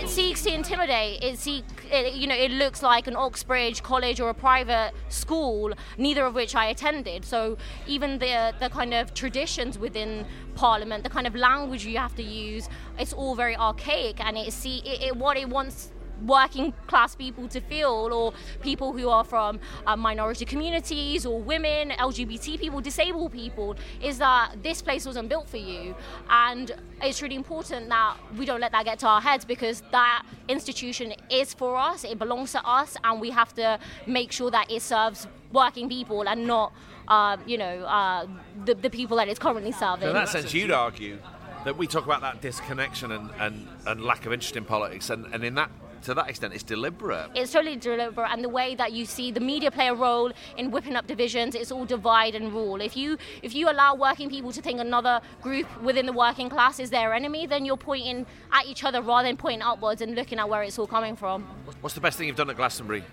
It, 0.02 0.04
it 0.04 0.10
seeks 0.10 0.44
to 0.44 0.54
intimidate. 0.54 1.24
It 1.24 1.40
seek, 1.40 1.66
it, 1.92 2.14
you 2.14 2.28
know, 2.28 2.36
it 2.36 2.52
looks 2.52 2.84
like 2.84 3.08
an 3.08 3.16
Oxbridge 3.16 3.82
college 3.82 4.20
or 4.20 4.30
a 4.30 4.34
private 4.36 4.92
school, 5.10 5.74
neither 5.98 6.24
of 6.26 6.36
which 6.36 6.56
I 6.56 6.68
attended. 6.68 7.26
So 7.26 7.58
even 7.88 8.20
the 8.20 8.54
the 8.60 8.70
kind 8.70 8.94
of 8.94 9.14
traditions 9.14 9.80
within 9.80 10.26
Parliament, 10.56 11.04
the 11.04 11.10
kind 11.10 11.26
of 11.26 11.36
language 11.36 11.86
you 11.86 11.98
have 11.98 12.16
to 12.16 12.24
use, 12.24 12.70
it's 13.00 13.14
all 13.14 13.34
very 13.34 13.56
archaic, 13.56 14.24
and 14.24 14.38
it 14.38 14.54
see 14.54 14.78
it, 14.86 15.02
it 15.02 15.16
what 15.16 15.36
it 15.36 15.50
wants 15.50 15.92
working 16.26 16.74
class 16.88 17.16
people 17.16 17.48
to 17.48 17.62
feel 17.62 18.10
or 18.12 18.34
people 18.62 18.94
who 18.94 19.10
are 19.10 19.24
from 19.24 19.60
uh, 19.86 19.96
minority 19.96 20.46
communities 20.46 21.26
or 21.26 21.42
women 21.42 21.90
lgbt 21.92 22.60
people 22.60 22.82
disabled 22.82 23.32
people 23.32 23.76
is 24.02 24.18
that 24.18 24.52
this 24.62 24.82
place 24.82 25.06
wasn't 25.06 25.28
built 25.30 25.48
for 25.48 25.58
you. 25.58 25.96
And 26.30 26.72
it's 27.02 27.22
really 27.22 27.36
important 27.36 27.90
that 27.90 28.16
we 28.38 28.46
don't 28.46 28.62
let 28.62 28.72
that 28.72 28.86
get 28.86 29.00
to 29.00 29.08
our 29.08 29.22
heads 29.22 29.46
because 29.46 29.84
that 29.92 30.24
institution 30.48 31.14
is 31.30 31.54
for 31.54 31.78
us 31.78 32.04
it 32.04 32.20
belongs 32.20 32.52
to 32.52 32.66
us 32.66 32.98
and 33.04 33.22
we 33.22 33.30
have 33.30 33.54
to 33.54 33.80
make 34.08 34.32
sure 34.32 34.52
that 34.52 34.70
it 34.72 34.82
serves 34.82 35.28
working 35.52 35.90
people 35.90 36.28
and 36.28 36.46
not 36.46 36.74
uh, 37.08 37.38
you 37.46 37.58
know 37.58 37.84
uh, 37.86 38.28
the, 38.66 38.76
the 38.76 38.90
people 38.90 39.18
that 39.18 39.28
it's 39.28 39.40
currently 39.40 39.72
serving. 39.72 40.04
So 40.04 40.10
in 40.10 40.14
that 40.14 40.30
sense, 40.30 40.54
you'd 40.54 40.72
argue 40.72 41.18
that 41.66 41.78
we 41.78 41.88
talk 41.88 42.06
about 42.06 42.22
that 42.22 42.42
disconnection 42.42 43.12
and, 43.12 43.30
and, 43.40 43.68
and 43.86 44.02
lack 44.02 44.26
of 44.26 44.34
interest 44.34 44.56
in 44.56 44.64
politics, 44.64 45.10
and, 45.10 45.26
and 45.34 45.44
in 45.44 45.56
that 45.56 45.70
to 46.04 46.14
that 46.14 46.30
extent, 46.30 46.54
it's 46.54 46.64
deliberate. 46.64 47.32
It's 47.36 47.52
totally 47.52 47.76
deliberate, 47.76 48.30
and 48.32 48.44
the 48.44 48.50
way 48.50 48.76
that 48.76 48.94
you 48.94 49.06
see 49.06 49.32
the 49.32 49.40
media 49.40 49.72
play 49.72 49.88
a 49.88 49.94
role 49.94 50.32
in 50.58 50.72
whipping 50.72 50.96
up 50.96 51.08
divisions, 51.08 51.56
it's 51.56 51.72
all 51.72 51.86
divide 51.86 52.36
and 52.36 52.54
rule. 52.54 52.82
If 52.82 52.96
you 52.96 53.18
if 53.42 53.54
you 53.56 53.70
allow 53.70 53.96
working 53.96 54.30
people 54.30 54.52
to 54.52 54.62
think 54.62 54.80
another 54.80 55.22
group 55.42 55.68
within 55.82 56.06
the 56.06 56.14
working 56.14 56.50
class 56.50 56.80
is 56.80 56.90
their 56.90 57.14
enemy, 57.14 57.48
then 57.48 57.66
you're 57.66 57.78
pointing 57.78 58.26
at 58.52 58.66
each 58.66 58.84
other 58.84 59.02
rather 59.02 59.28
than 59.28 59.38
pointing 59.38 59.62
upwards 59.62 60.02
and 60.02 60.16
looking 60.16 60.40
at 60.40 60.48
where 60.50 60.64
it's 60.64 60.80
all 60.80 60.88
coming 60.88 61.16
from. 61.16 61.44
What's 61.82 61.96
the 61.96 62.02
best 62.02 62.18
thing 62.18 62.28
you've 62.28 62.36
done 62.36 62.50
at 62.50 62.56
Glastonbury? 62.56 63.04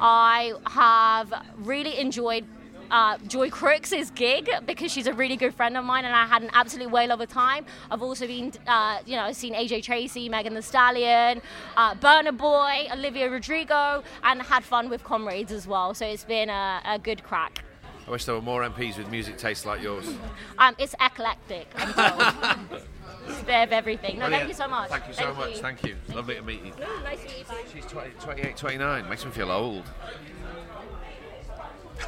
I 0.00 0.54
have 0.66 1.32
really 1.58 1.98
enjoyed 1.98 2.46
uh, 2.90 3.18
Joy 3.26 3.50
Crookes' 3.50 4.10
gig 4.14 4.50
because 4.66 4.92
she's 4.92 5.06
a 5.06 5.12
really 5.12 5.36
good 5.36 5.54
friend 5.54 5.76
of 5.76 5.84
mine 5.84 6.04
and 6.04 6.14
I 6.14 6.26
had 6.26 6.42
an 6.42 6.50
absolute 6.52 6.90
whale 6.90 7.12
of 7.12 7.20
a 7.20 7.26
time. 7.26 7.64
I've 7.90 8.02
also 8.02 8.26
been, 8.26 8.52
uh, 8.66 8.98
you 9.06 9.16
know, 9.16 9.32
seen 9.32 9.54
AJ 9.54 9.82
Tracey, 9.84 10.28
Megan 10.28 10.54
Thee 10.54 10.62
Stallion, 10.62 11.40
uh, 11.76 11.94
Burna 11.94 12.36
Boy, 12.36 12.88
Olivia 12.92 13.30
Rodrigo, 13.30 14.02
and 14.22 14.42
had 14.42 14.64
fun 14.64 14.88
with 14.90 15.04
comrades 15.04 15.52
as 15.52 15.66
well. 15.66 15.94
So 15.94 16.06
it's 16.06 16.24
been 16.24 16.50
a, 16.50 16.80
a 16.84 16.98
good 16.98 17.22
crack. 17.22 17.64
I 18.06 18.10
wish 18.10 18.24
there 18.24 18.34
were 18.34 18.42
more 18.42 18.62
MPs 18.62 18.98
with 18.98 19.08
music 19.10 19.36
tastes 19.36 19.64
like 19.64 19.82
yours. 19.82 20.12
Um, 20.58 20.74
it's 20.78 20.94
eclectic. 21.00 21.68
I'm 21.74 21.94
told. 21.94 22.82
it's 23.26 23.40
bit 23.42 23.62
of 23.62 23.72
everything. 23.72 24.18
No, 24.18 24.28
thank 24.28 24.46
you 24.46 24.52
so 24.52 24.68
much. 24.68 24.90
Thank 24.90 25.08
you 25.08 25.14
so 25.14 25.32
much. 25.32 25.56
Thank 25.56 25.82
you. 25.84 25.96
Lovely 26.14 26.34
to 26.34 26.42
meet 26.42 26.62
you. 26.62 26.72
Ooh, 26.72 27.02
nice 27.02 27.20
to 27.20 27.28
meet 27.28 27.38
you. 27.38 27.44
Bye. 27.44 27.64
She's 27.72 27.86
20, 27.86 28.10
28, 28.20 28.56
29. 28.58 29.08
Makes 29.08 29.24
me 29.24 29.30
feel 29.30 29.50
old. 29.50 29.84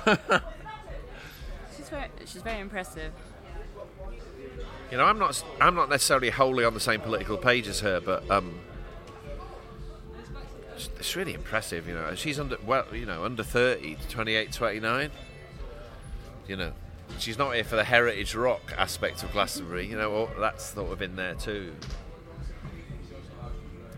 She's 1.92 1.98
very, 1.98 2.10
she's 2.26 2.42
very 2.42 2.60
impressive. 2.60 3.12
You 4.90 4.96
know, 4.96 5.04
I'm 5.04 5.18
not. 5.18 5.42
I'm 5.60 5.74
not 5.74 5.90
necessarily 5.90 6.30
wholly 6.30 6.64
on 6.64 6.72
the 6.72 6.80
same 6.80 7.00
political 7.00 7.36
page 7.36 7.68
as 7.68 7.80
her, 7.80 8.00
but 8.00 8.30
um, 8.30 8.60
it's, 10.74 11.16
really 11.16 11.34
impressive. 11.34 11.86
You 11.86 11.94
know, 11.94 12.14
she's 12.14 12.40
under 12.40 12.56
well, 12.64 12.86
you 12.92 13.04
know, 13.04 13.24
under 13.24 13.42
30, 13.42 13.96
28, 14.08 14.52
29. 14.52 15.10
You 16.48 16.56
know, 16.56 16.72
she's 17.18 17.36
not 17.36 17.54
here 17.54 17.64
for 17.64 17.76
the 17.76 17.84
heritage 17.84 18.34
rock 18.34 18.72
aspect 18.78 19.22
of 19.22 19.32
Glastonbury. 19.32 19.86
You 19.86 19.96
know, 19.96 20.30
that's 20.38 20.72
sort 20.72 20.92
of 20.92 21.02
in 21.02 21.16
there 21.16 21.34
too. 21.34 21.74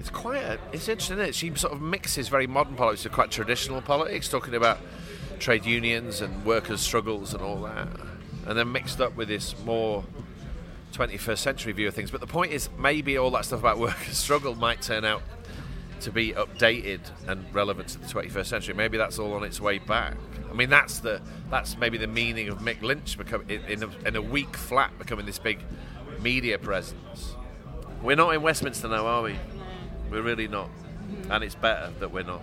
It's 0.00 0.11
quite. 0.11 0.42
A, 0.42 0.59
it's 0.72 0.88
interesting. 0.88 1.18
It? 1.20 1.35
She 1.37 1.54
sort 1.54 1.72
of 1.72 1.80
mixes 1.80 2.26
very 2.28 2.48
modern 2.48 2.74
politics 2.74 3.04
with 3.04 3.12
quite 3.12 3.30
traditional 3.30 3.80
politics, 3.83 4.28
talking 4.28 4.54
about 4.54 4.78
trade 5.38 5.64
unions 5.64 6.20
and 6.20 6.44
workers' 6.44 6.80
struggles 6.80 7.34
and 7.34 7.42
all 7.42 7.62
that, 7.62 7.88
and 8.46 8.58
then 8.58 8.72
mixed 8.72 9.00
up 9.00 9.16
with 9.16 9.28
this 9.28 9.54
more 9.64 10.04
21st 10.92 11.38
century 11.38 11.72
view 11.72 11.88
of 11.88 11.94
things. 11.94 12.10
But 12.10 12.20
the 12.20 12.26
point 12.26 12.52
is, 12.52 12.68
maybe 12.78 13.18
all 13.18 13.30
that 13.32 13.44
stuff 13.44 13.60
about 13.60 13.78
workers' 13.78 14.16
struggle 14.16 14.54
might 14.54 14.82
turn 14.82 15.04
out 15.04 15.22
to 16.00 16.10
be 16.10 16.32
updated 16.32 17.00
and 17.26 17.44
relevant 17.54 17.88
to 17.88 17.98
the 17.98 18.06
21st 18.06 18.46
century. 18.46 18.74
Maybe 18.74 18.98
that's 18.98 19.18
all 19.18 19.32
on 19.32 19.42
its 19.42 19.60
way 19.60 19.78
back. 19.78 20.16
I 20.50 20.52
mean, 20.52 20.70
that's 20.70 21.00
the 21.00 21.20
that's 21.50 21.76
maybe 21.78 21.98
the 21.98 22.06
meaning 22.06 22.48
of 22.48 22.58
Mick 22.58 22.82
Lynch 22.82 23.18
becoming 23.18 23.48
in, 23.50 23.82
a, 23.82 23.88
in 24.06 24.16
a 24.16 24.22
weak 24.22 24.56
flat 24.56 24.96
becoming 24.98 25.26
this 25.26 25.38
big 25.38 25.58
media 26.20 26.58
presence. 26.58 27.34
We're 28.02 28.16
not 28.16 28.34
in 28.34 28.42
Westminster 28.42 28.88
now, 28.88 29.06
are 29.06 29.22
we? 29.22 29.36
We're 30.10 30.22
really 30.22 30.46
not, 30.46 30.68
and 31.30 31.42
it's 31.42 31.54
better 31.54 31.90
that 31.98 32.12
we're 32.12 32.22
not. 32.22 32.42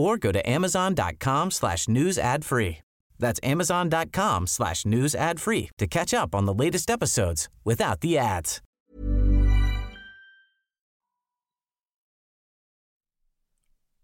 or 0.00 0.16
go 0.16 0.32
to 0.32 0.48
amazon.com 0.48 1.50
slash 1.50 1.86
news 1.88 2.18
ad 2.18 2.44
free. 2.44 2.78
That's 3.18 3.38
amazon.com 3.42 4.46
slash 4.46 4.86
news 4.86 5.14
ad 5.14 5.38
free 5.38 5.70
to 5.78 5.86
catch 5.86 6.14
up 6.14 6.34
on 6.34 6.46
the 6.46 6.54
latest 6.54 6.90
episodes 6.90 7.48
without 7.64 8.00
the 8.00 8.18
ads. 8.18 8.60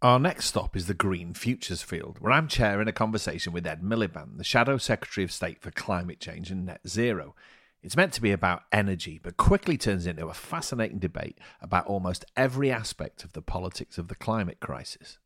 Our 0.03 0.19
next 0.21 0.45
stop 0.45 0.77
is 0.77 0.87
the 0.87 0.95
Green 0.95 1.33
Futures 1.33 1.81
Field, 1.83 2.19
where 2.21 2.31
I'm 2.31 2.49
chairing 2.49 2.87
a 2.87 2.93
conversation 2.93 3.55
with 3.55 3.67
Ed 3.67 3.81
Miliband, 3.83 4.37
the 4.37 4.45
Shadow 4.45 4.77
Secretary 4.77 5.25
of 5.25 5.33
State 5.33 5.63
for 5.63 5.71
Climate 5.71 6.21
Change 6.21 6.51
and 6.51 6.67
Net 6.67 6.83
Zero. 6.87 7.35
It's 7.83 7.97
meant 7.97 8.13
to 8.13 8.21
be 8.21 8.31
about 8.31 8.65
energy, 8.71 9.19
but 9.21 9.39
quickly 9.39 9.79
turns 9.79 10.07
into 10.07 10.29
a 10.29 10.35
fascinating 10.35 10.99
debate 10.99 11.39
about 11.63 11.87
almost 11.87 12.27
every 12.37 12.71
aspect 12.71 13.25
of 13.25 13.33
the 13.33 13.41
politics 13.41 13.97
of 13.97 14.09
the 14.09 14.15
climate 14.15 14.61
crisis. 14.61 15.19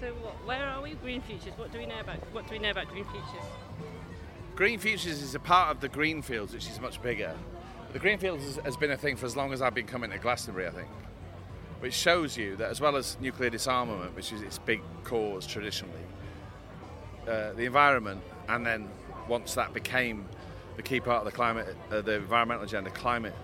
So 0.00 0.06
what, 0.22 0.46
where 0.46 0.64
are 0.64 0.80
we? 0.80 0.94
Green 0.94 1.20
Futures. 1.20 1.52
What 1.56 1.70
do 1.72 1.78
we 1.78 1.84
know 1.84 2.00
about 2.00 2.16
what 2.32 2.46
do 2.46 2.52
we 2.52 2.58
know 2.58 2.70
about 2.70 2.88
Green 2.88 3.04
Futures? 3.04 3.44
Green 4.56 4.78
Futures 4.78 5.20
is 5.20 5.34
a 5.34 5.38
part 5.38 5.76
of 5.76 5.80
the 5.80 5.90
Greenfields, 5.90 6.54
which 6.54 6.68
is 6.70 6.80
much 6.80 7.02
bigger. 7.02 7.34
The 7.92 7.98
Greenfields 7.98 8.44
has, 8.44 8.56
has 8.64 8.76
been 8.78 8.90
a 8.92 8.96
thing 8.96 9.16
for 9.16 9.26
as 9.26 9.36
long 9.36 9.52
as 9.52 9.60
I've 9.60 9.74
been 9.74 9.86
coming 9.86 10.10
to 10.10 10.18
Glastonbury, 10.18 10.66
I 10.68 10.70
think. 10.70 10.88
Which 11.80 11.92
shows 11.92 12.36
you 12.36 12.56
that, 12.56 12.70
as 12.70 12.80
well 12.80 12.96
as 12.96 13.18
nuclear 13.20 13.50
disarmament, 13.50 14.16
which 14.16 14.32
is 14.32 14.40
its 14.40 14.58
big 14.58 14.80
cause 15.04 15.46
traditionally, 15.46 15.94
uh, 17.28 17.52
the 17.52 17.64
environment, 17.64 18.22
and 18.48 18.64
then 18.64 18.88
once 19.28 19.54
that 19.54 19.74
became 19.74 20.26
the 20.76 20.82
key 20.82 21.00
part 21.00 21.18
of 21.18 21.24
the 21.26 21.36
climate, 21.36 21.76
uh, 21.90 22.00
the 22.00 22.14
environmental 22.14 22.64
agenda, 22.64 22.90
climate, 22.90 23.34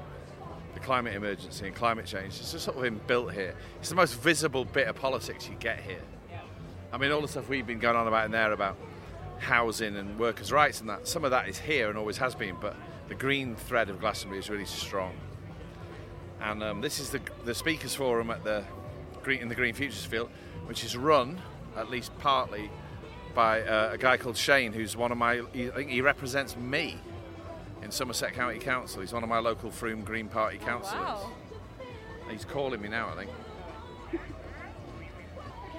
the 0.73 0.81
climate 0.81 1.15
emergency 1.15 1.67
and 1.67 1.75
climate 1.75 2.07
change, 2.07 2.39
it's 2.41 2.53
just 2.53 2.65
sort 2.65 2.77
of 2.79 2.83
been 2.83 3.01
built 3.07 3.33
here. 3.33 3.55
It's 3.81 3.91
the 3.91 3.95
most 3.95 4.19
visible 4.21 4.65
bit 4.65 4.89
of 4.89 4.97
politics 4.97 5.49
you 5.49 5.57
get 5.57 5.81
here. 5.81 6.01
I 6.93 6.99
mean, 6.99 7.11
all 7.11 7.21
the 7.21 7.29
stuff 7.29 7.49
we've 7.49 7.67
been 7.67 7.79
going 7.79 7.97
on 7.97 8.07
about 8.07 8.27
in 8.27 8.31
there 8.31 8.53
about 8.53 8.77
housing 9.39 9.97
and 9.97 10.19
workers' 10.19 10.53
rights 10.53 10.81
and 10.81 10.89
that, 10.89 11.07
some 11.07 11.25
of 11.25 11.31
that 11.31 11.49
is 11.49 11.59
here 11.59 11.89
and 11.89 11.99
always 11.99 12.17
has 12.19 12.35
been, 12.35 12.57
but 12.61 12.77
the 13.09 13.15
green 13.15 13.55
thread 13.57 13.91
of 13.91 14.01
Glastonbury 14.01 14.39
is 14.39 14.49
really 14.49 14.65
strong. 14.65 15.15
And 16.41 16.63
um, 16.63 16.81
this 16.81 17.01
is 17.01 17.11
the, 17.11 17.21
the 17.45 17.55
speakers 17.55 17.95
forum 17.95 18.31
at 18.31 18.45
the 18.45 18.65
green, 19.23 19.41
in 19.41 19.49
the 19.49 19.55
Green 19.55 19.75
Futures 19.75 20.05
Field, 20.05 20.31
which 20.67 20.85
is 20.85 20.97
run, 20.97 21.41
at 21.77 21.91
least 21.91 22.17
partly, 22.19 22.71
by 23.35 23.63
uh, 23.63 23.91
a 23.93 23.99
guy 23.99 24.17
called 24.17 24.37
Shane, 24.37 24.73
who's 24.73 24.97
one 24.97 25.13
of 25.13 25.19
my, 25.19 25.43
I 25.55 25.71
think 25.75 25.91
he 25.91 26.01
represents 26.01 26.57
me 26.57 26.99
in 27.83 27.91
Somerset 27.91 28.33
County 28.33 28.59
Council. 28.59 29.01
He's 29.01 29.13
one 29.13 29.23
of 29.23 29.29
my 29.29 29.39
local 29.39 29.71
Frome 29.71 30.03
Green 30.03 30.29
Party 30.29 30.59
councillors. 30.59 31.05
Wow. 31.05 31.33
He's 32.31 32.45
calling 32.45 32.81
me 32.81 32.89
now, 32.89 33.11
I 33.11 33.17
think. 33.17 33.31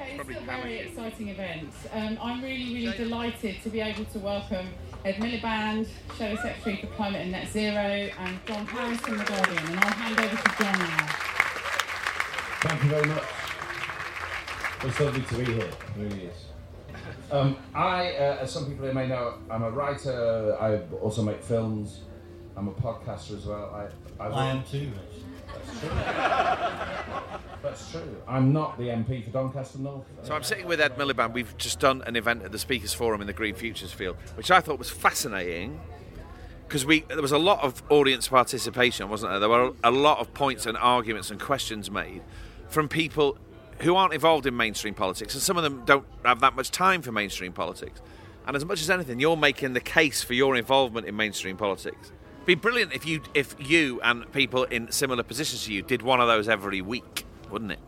Okay, 0.08 0.15
Probably 0.15 0.36
it's 0.36 0.41
a 0.41 0.46
very 0.46 0.62
panicking. 0.62 0.88
exciting 0.88 1.28
event. 1.30 1.70
Um, 1.93 2.17
I'm 2.22 2.41
really, 2.41 2.74
really 2.74 2.98
delighted 2.98 3.62
to 3.63 3.70
be 3.70 3.82
able 3.82 4.06
to 4.06 4.20
welcome 4.20 4.67
Ed 5.04 5.15
Miliband, 5.15 5.88
Shadow 6.17 6.36
Secretary 6.41 6.78
for 6.78 6.88
Climate 6.88 7.22
and 7.24 7.32
Net 7.32 7.48
Zero, 7.50 7.74
and 8.20 8.39
John 8.46 8.65
Harris 8.67 9.00
from 9.02 9.17
The 9.17 9.24
Guardian. 9.26 9.58
And 9.67 9.80
I'll 9.80 9.91
hand 9.91 10.20
over 10.20 10.36
to 10.36 10.63
John 10.63 10.80
now. 10.80 11.08
Thank 12.62 12.84
you 12.84 12.89
very 12.89 13.08
much. 13.08 13.24
It's 14.84 15.00
lovely 15.00 15.22
to 15.24 15.36
be 15.38 15.46
here. 15.54 15.65
It 15.65 15.76
really 15.98 16.24
is. 16.26 16.46
Um, 17.32 17.58
I, 17.76 18.12
uh, 18.12 18.38
as 18.41 18.52
some 18.52 18.65
people 18.65 18.86
here 18.86 18.93
may 18.93 19.08
know, 19.08 19.36
I'm 19.50 19.63
a 19.63 19.72
writer. 19.72 20.56
I 20.60 20.80
also 21.02 21.22
make 21.22 21.43
films. 21.43 22.00
I'm 22.56 22.67
a 22.70 22.72
podcaster 22.74 23.36
as 23.38 23.46
well. 23.46 23.72
I, 23.76 24.24
I've- 24.24 24.34
I 24.34 24.46
am 24.48 24.63
too, 24.63 24.91
That's 25.54 25.80
true. 25.80 25.89
That's 27.77 27.91
true. 27.91 28.17
I'm 28.27 28.51
not 28.53 28.77
the 28.77 28.85
MP 28.85 29.23
for 29.23 29.31
Doncaster 29.31 29.79
North. 29.79 30.05
So 30.23 30.33
I'm 30.33 30.43
sitting 30.43 30.65
with 30.65 30.81
Ed 30.81 30.97
Miliband. 30.97 31.33
We've 31.33 31.55
just 31.57 31.79
done 31.79 32.01
an 32.05 32.15
event 32.15 32.43
at 32.43 32.51
the 32.51 32.59
Speakers 32.59 32.93
Forum 32.93 33.21
in 33.21 33.27
the 33.27 33.33
Green 33.33 33.55
Futures 33.55 33.91
Field, 33.91 34.17
which 34.35 34.51
I 34.51 34.59
thought 34.59 34.79
was 34.79 34.89
fascinating 34.89 35.79
because 36.67 36.85
we 36.85 37.01
there 37.01 37.21
was 37.21 37.31
a 37.31 37.37
lot 37.37 37.63
of 37.63 37.81
audience 37.89 38.27
participation, 38.27 39.09
wasn't 39.09 39.31
there? 39.31 39.39
There 39.39 39.49
were 39.49 39.73
a 39.83 39.91
lot 39.91 40.19
of 40.19 40.33
points 40.33 40.65
and 40.65 40.77
arguments 40.77 41.31
and 41.31 41.39
questions 41.39 41.89
made 41.89 42.21
from 42.67 42.89
people 42.89 43.37
who 43.79 43.95
aren't 43.95 44.13
involved 44.13 44.45
in 44.45 44.57
mainstream 44.57 44.93
politics, 44.93 45.33
and 45.33 45.41
some 45.41 45.57
of 45.57 45.63
them 45.63 45.83
don't 45.85 46.05
have 46.25 46.41
that 46.41 46.55
much 46.55 46.71
time 46.71 47.01
for 47.01 47.11
mainstream 47.11 47.53
politics. 47.53 48.01
And 48.45 48.55
as 48.55 48.65
much 48.65 48.81
as 48.81 48.89
anything, 48.89 49.19
you're 49.19 49.37
making 49.37 49.73
the 49.73 49.81
case 49.81 50.23
for 50.23 50.33
your 50.33 50.55
involvement 50.55 51.05
in 51.05 51.15
mainstream 51.15 51.57
politics. 51.57 52.11
It'd 52.37 52.45
be 52.45 52.55
brilliant 52.55 52.93
if 52.93 53.05
you 53.05 53.21
if 53.33 53.55
you 53.59 54.01
and 54.01 54.29
people 54.31 54.63
in 54.65 54.91
similar 54.91 55.23
positions 55.23 55.65
to 55.65 55.73
you 55.73 55.81
did 55.81 56.01
one 56.01 56.21
of 56.21 56.27
those 56.27 56.47
every 56.47 56.81
week, 56.81 57.25
wouldn't 57.51 57.71
it? 57.71 57.79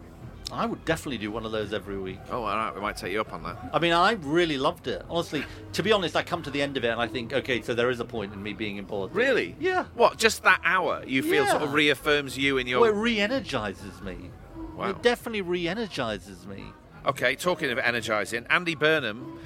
I 0.51 0.65
would 0.65 0.83
definitely 0.83 1.19
do 1.19 1.31
one 1.31 1.45
of 1.45 1.51
those 1.51 1.73
every 1.73 1.99
week. 1.99 2.19
Oh, 2.31 2.43
all 2.43 2.55
right, 2.55 2.73
we 2.73 2.81
might 2.81 2.97
take 2.97 3.11
you 3.11 3.21
up 3.21 3.33
on 3.33 3.43
that. 3.43 3.69
I 3.71 3.77
mean, 3.77 3.93
I 3.93 4.13
really 4.13 4.57
loved 4.57 4.87
it. 4.87 5.05
Honestly, 5.07 5.43
to 5.73 5.83
be 5.83 5.91
honest, 5.91 6.15
I 6.15 6.23
come 6.23 6.41
to 6.43 6.49
the 6.49 6.61
end 6.61 6.75
of 6.75 6.83
it 6.83 6.87
and 6.87 6.99
I 6.99 7.07
think, 7.07 7.33
okay, 7.33 7.61
so 7.61 7.75
there 7.75 7.91
is 7.91 7.99
a 7.99 8.05
point 8.05 8.33
in 8.33 8.41
me 8.41 8.53
being 8.53 8.77
in 8.77 8.85
politics. 8.85 9.15
Really? 9.15 9.55
Yeah. 9.59 9.85
What? 9.93 10.17
Just 10.17 10.41
that 10.43 10.59
hour? 10.63 11.03
You 11.05 11.21
feel 11.21 11.45
sort 11.45 11.61
of 11.61 11.73
reaffirms 11.73 12.35
you 12.35 12.57
in 12.57 12.65
your. 12.65 12.81
Well, 12.81 12.89
it 12.89 12.95
re-energizes 12.95 14.01
me. 14.01 14.31
Wow. 14.75 14.89
It 14.89 15.03
definitely 15.03 15.41
re-energizes 15.41 16.47
me. 16.47 16.63
Okay, 17.05 17.35
talking 17.35 17.69
of 17.69 17.77
energising, 17.77 18.47
Andy 18.49 18.75
Burnham 18.75 19.39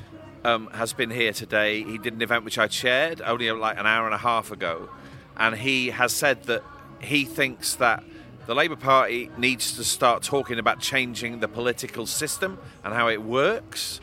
um, 0.43 0.67
has 0.67 0.93
been 0.93 1.09
here 1.09 1.33
today. 1.33 1.83
He 1.83 1.97
did 1.97 2.13
an 2.13 2.21
event 2.21 2.45
which 2.45 2.57
I 2.57 2.67
chaired 2.67 3.21
only 3.21 3.51
like 3.51 3.77
an 3.77 3.85
hour 3.85 4.05
and 4.05 4.15
a 4.15 4.19
half 4.19 4.51
ago, 4.51 4.89
and 5.35 5.55
he 5.55 5.89
has 5.89 6.13
said 6.13 6.43
that 6.43 6.63
he 6.99 7.25
thinks 7.25 7.75
that 7.75 8.03
the 8.45 8.55
Labour 8.55 8.75
Party 8.75 9.29
needs 9.37 9.77
to 9.77 9.83
start 9.83 10.23
talking 10.23 10.59
about 10.59 10.79
changing 10.79 11.39
the 11.39 11.47
political 11.47 12.05
system 12.05 12.59
and 12.83 12.93
how 12.93 13.07
it 13.07 13.21
works. 13.21 14.01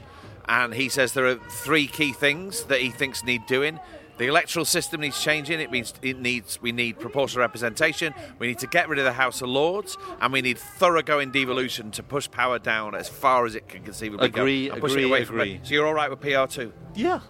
And 0.48 0.74
he 0.74 0.88
says 0.88 1.12
there 1.12 1.26
are 1.26 1.36
three 1.36 1.86
key 1.86 2.12
things 2.12 2.64
that 2.64 2.80
he 2.80 2.90
thinks 2.90 3.22
need 3.22 3.46
doing. 3.46 3.78
The 4.16 4.26
electoral 4.26 4.64
system 4.66 5.00
needs 5.00 5.22
changing. 5.22 5.60
It 5.60 5.70
means 5.70 5.94
it 6.02 6.18
needs 6.18 6.60
we 6.60 6.72
need 6.72 6.98
proportional 6.98 7.40
representation. 7.40 8.12
We 8.38 8.48
need 8.48 8.58
to 8.58 8.66
get 8.66 8.88
rid 8.88 8.98
of 8.98 9.06
the 9.06 9.12
House 9.12 9.40
of 9.40 9.48
Lords, 9.48 9.96
and 10.20 10.30
we 10.30 10.42
need 10.42 10.58
thoroughgoing 10.58 11.30
devolution 11.30 11.90
to 11.92 12.02
push 12.02 12.30
power 12.30 12.58
down 12.58 12.94
as 12.94 13.08
far 13.08 13.46
as 13.46 13.54
it 13.54 13.66
can 13.68 13.82
conceivably 13.82 14.26
Agree, 14.26 14.68
go. 14.68 14.74
agree, 14.74 15.04
away 15.04 15.24
from 15.24 15.40
agree. 15.40 15.60
So 15.62 15.72
you're 15.72 15.86
all 15.86 15.94
right 15.94 16.10
with 16.10 16.20
PR 16.20 16.44
two? 16.46 16.70
Yeah. 16.94 17.20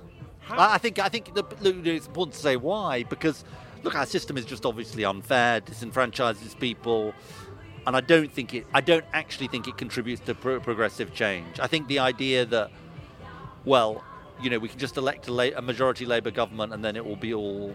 I 0.48 0.74
I 0.74 0.78
think 0.78 0.98
I 0.98 1.08
think 1.08 1.32
the, 1.32 1.44
it's 1.84 2.08
important 2.08 2.34
to 2.34 2.40
say 2.40 2.56
why 2.56 3.04
because 3.04 3.44
look, 3.82 3.94
our 3.94 4.06
system 4.06 4.36
is 4.36 4.44
just 4.44 4.66
obviously 4.66 5.04
unfair, 5.04 5.60
disenfranchises 5.60 6.58
people, 6.58 7.14
and 7.86 7.96
I 7.96 8.00
don't 8.00 8.32
think 8.32 8.54
it. 8.54 8.66
I 8.74 8.80
don't 8.80 9.04
actually 9.12 9.48
think 9.48 9.66
it 9.68 9.76
contributes 9.76 10.20
to 10.22 10.34
pro- 10.34 10.60
progressive 10.60 11.14
change. 11.14 11.58
I 11.60 11.66
think 11.66 11.88
the 11.88 11.98
idea 11.98 12.44
that, 12.46 12.70
well, 13.64 14.04
you 14.42 14.50
know, 14.50 14.58
we 14.58 14.68
can 14.68 14.78
just 14.78 14.96
elect 14.96 15.28
a, 15.28 15.32
la- 15.32 15.56
a 15.56 15.62
majority 15.62 16.06
Labour 16.06 16.30
government 16.30 16.72
and 16.72 16.84
then 16.84 16.96
it 16.96 17.04
will 17.04 17.16
be 17.16 17.34
all, 17.34 17.74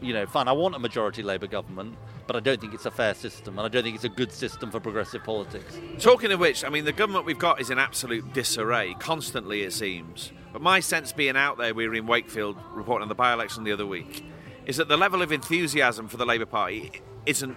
you 0.00 0.12
know, 0.12 0.26
fine. 0.26 0.48
I 0.48 0.52
want 0.52 0.74
a 0.74 0.78
majority 0.78 1.22
Labour 1.22 1.46
government, 1.46 1.96
but 2.26 2.36
I 2.36 2.40
don't 2.40 2.60
think 2.60 2.74
it's 2.74 2.86
a 2.86 2.90
fair 2.90 3.14
system, 3.14 3.58
and 3.58 3.66
I 3.66 3.68
don't 3.68 3.82
think 3.82 3.94
it's 3.94 4.04
a 4.04 4.08
good 4.10 4.32
system 4.32 4.70
for 4.70 4.80
progressive 4.80 5.24
politics. 5.24 5.78
Talking 5.98 6.32
of 6.32 6.40
which, 6.40 6.64
I 6.64 6.68
mean, 6.68 6.84
the 6.84 6.92
government 6.92 7.24
we've 7.24 7.38
got 7.38 7.60
is 7.60 7.70
in 7.70 7.78
absolute 7.78 8.32
disarray, 8.32 8.94
constantly 8.98 9.62
it 9.62 9.72
seems. 9.72 10.32
But 10.52 10.62
my 10.62 10.80
sense 10.80 11.12
being 11.12 11.36
out 11.36 11.58
there, 11.58 11.74
we 11.74 11.86
were 11.86 11.94
in 11.94 12.06
Wakefield 12.06 12.56
reporting 12.72 13.02
on 13.02 13.08
the 13.08 13.14
by 13.14 13.32
election 13.32 13.64
the 13.64 13.72
other 13.72 13.86
week, 13.86 14.24
is 14.66 14.76
that 14.76 14.88
the 14.88 14.96
level 14.96 15.22
of 15.22 15.32
enthusiasm 15.32 16.08
for 16.08 16.16
the 16.16 16.26
Labour 16.26 16.46
Party 16.46 16.90
isn't. 17.24 17.56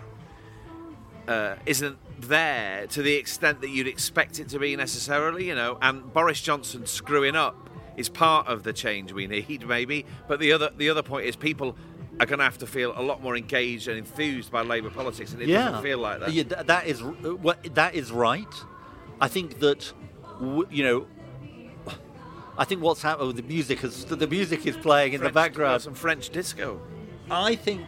Uh, 1.27 1.55
isn't 1.67 1.97
there 2.21 2.87
to 2.87 3.03
the 3.03 3.13
extent 3.13 3.61
that 3.61 3.69
you'd 3.69 3.87
expect 3.87 4.39
it 4.39 4.49
to 4.49 4.57
be 4.57 4.75
necessarily, 4.75 5.47
you 5.47 5.53
know, 5.53 5.77
and 5.79 6.11
Boris 6.11 6.41
Johnson 6.41 6.87
screwing 6.87 7.35
up 7.35 7.69
is 7.97 8.09
part 8.09 8.47
of 8.47 8.63
the 8.63 8.73
change 8.73 9.11
we 9.13 9.27
need, 9.27 9.63
maybe. 9.67 10.05
But 10.27 10.39
the 10.39 10.53
other 10.53 10.71
the 10.75 10.89
other 10.89 11.03
point 11.03 11.27
is 11.27 11.35
people 11.35 11.75
are 12.19 12.25
going 12.25 12.39
to 12.39 12.45
have 12.45 12.57
to 12.57 12.67
feel 12.67 12.93
a 12.95 13.01
lot 13.03 13.21
more 13.21 13.37
engaged 13.37 13.87
and 13.87 13.97
enthused 13.97 14.51
by 14.51 14.61
Labour 14.63 14.89
politics, 14.89 15.31
and 15.33 15.41
it 15.41 15.47
doesn't 15.47 15.83
feel 15.83 15.99
like 15.99 16.19
that. 16.21 16.33
Yeah, 16.33 16.43
that 16.43 16.87
is 16.87 17.01
what 17.03 17.75
that 17.75 17.93
is 17.93 18.11
right. 18.11 18.53
I 19.21 19.27
think 19.27 19.59
that 19.59 19.93
you 20.71 20.83
know. 20.83 21.07
I 22.57 22.65
think 22.65 22.81
what's 22.81 23.01
happened. 23.01 23.27
With 23.27 23.37
the 23.37 23.43
music 23.43 23.83
is 23.83 24.03
the 24.05 24.27
music 24.27 24.65
is 24.65 24.75
playing 24.75 25.13
in 25.13 25.19
the 25.21 25.25
French- 25.25 25.35
background. 25.35 25.81
Some 25.81 25.93
French 25.93 26.29
disco. 26.29 26.81
I 27.31 27.55
think 27.55 27.81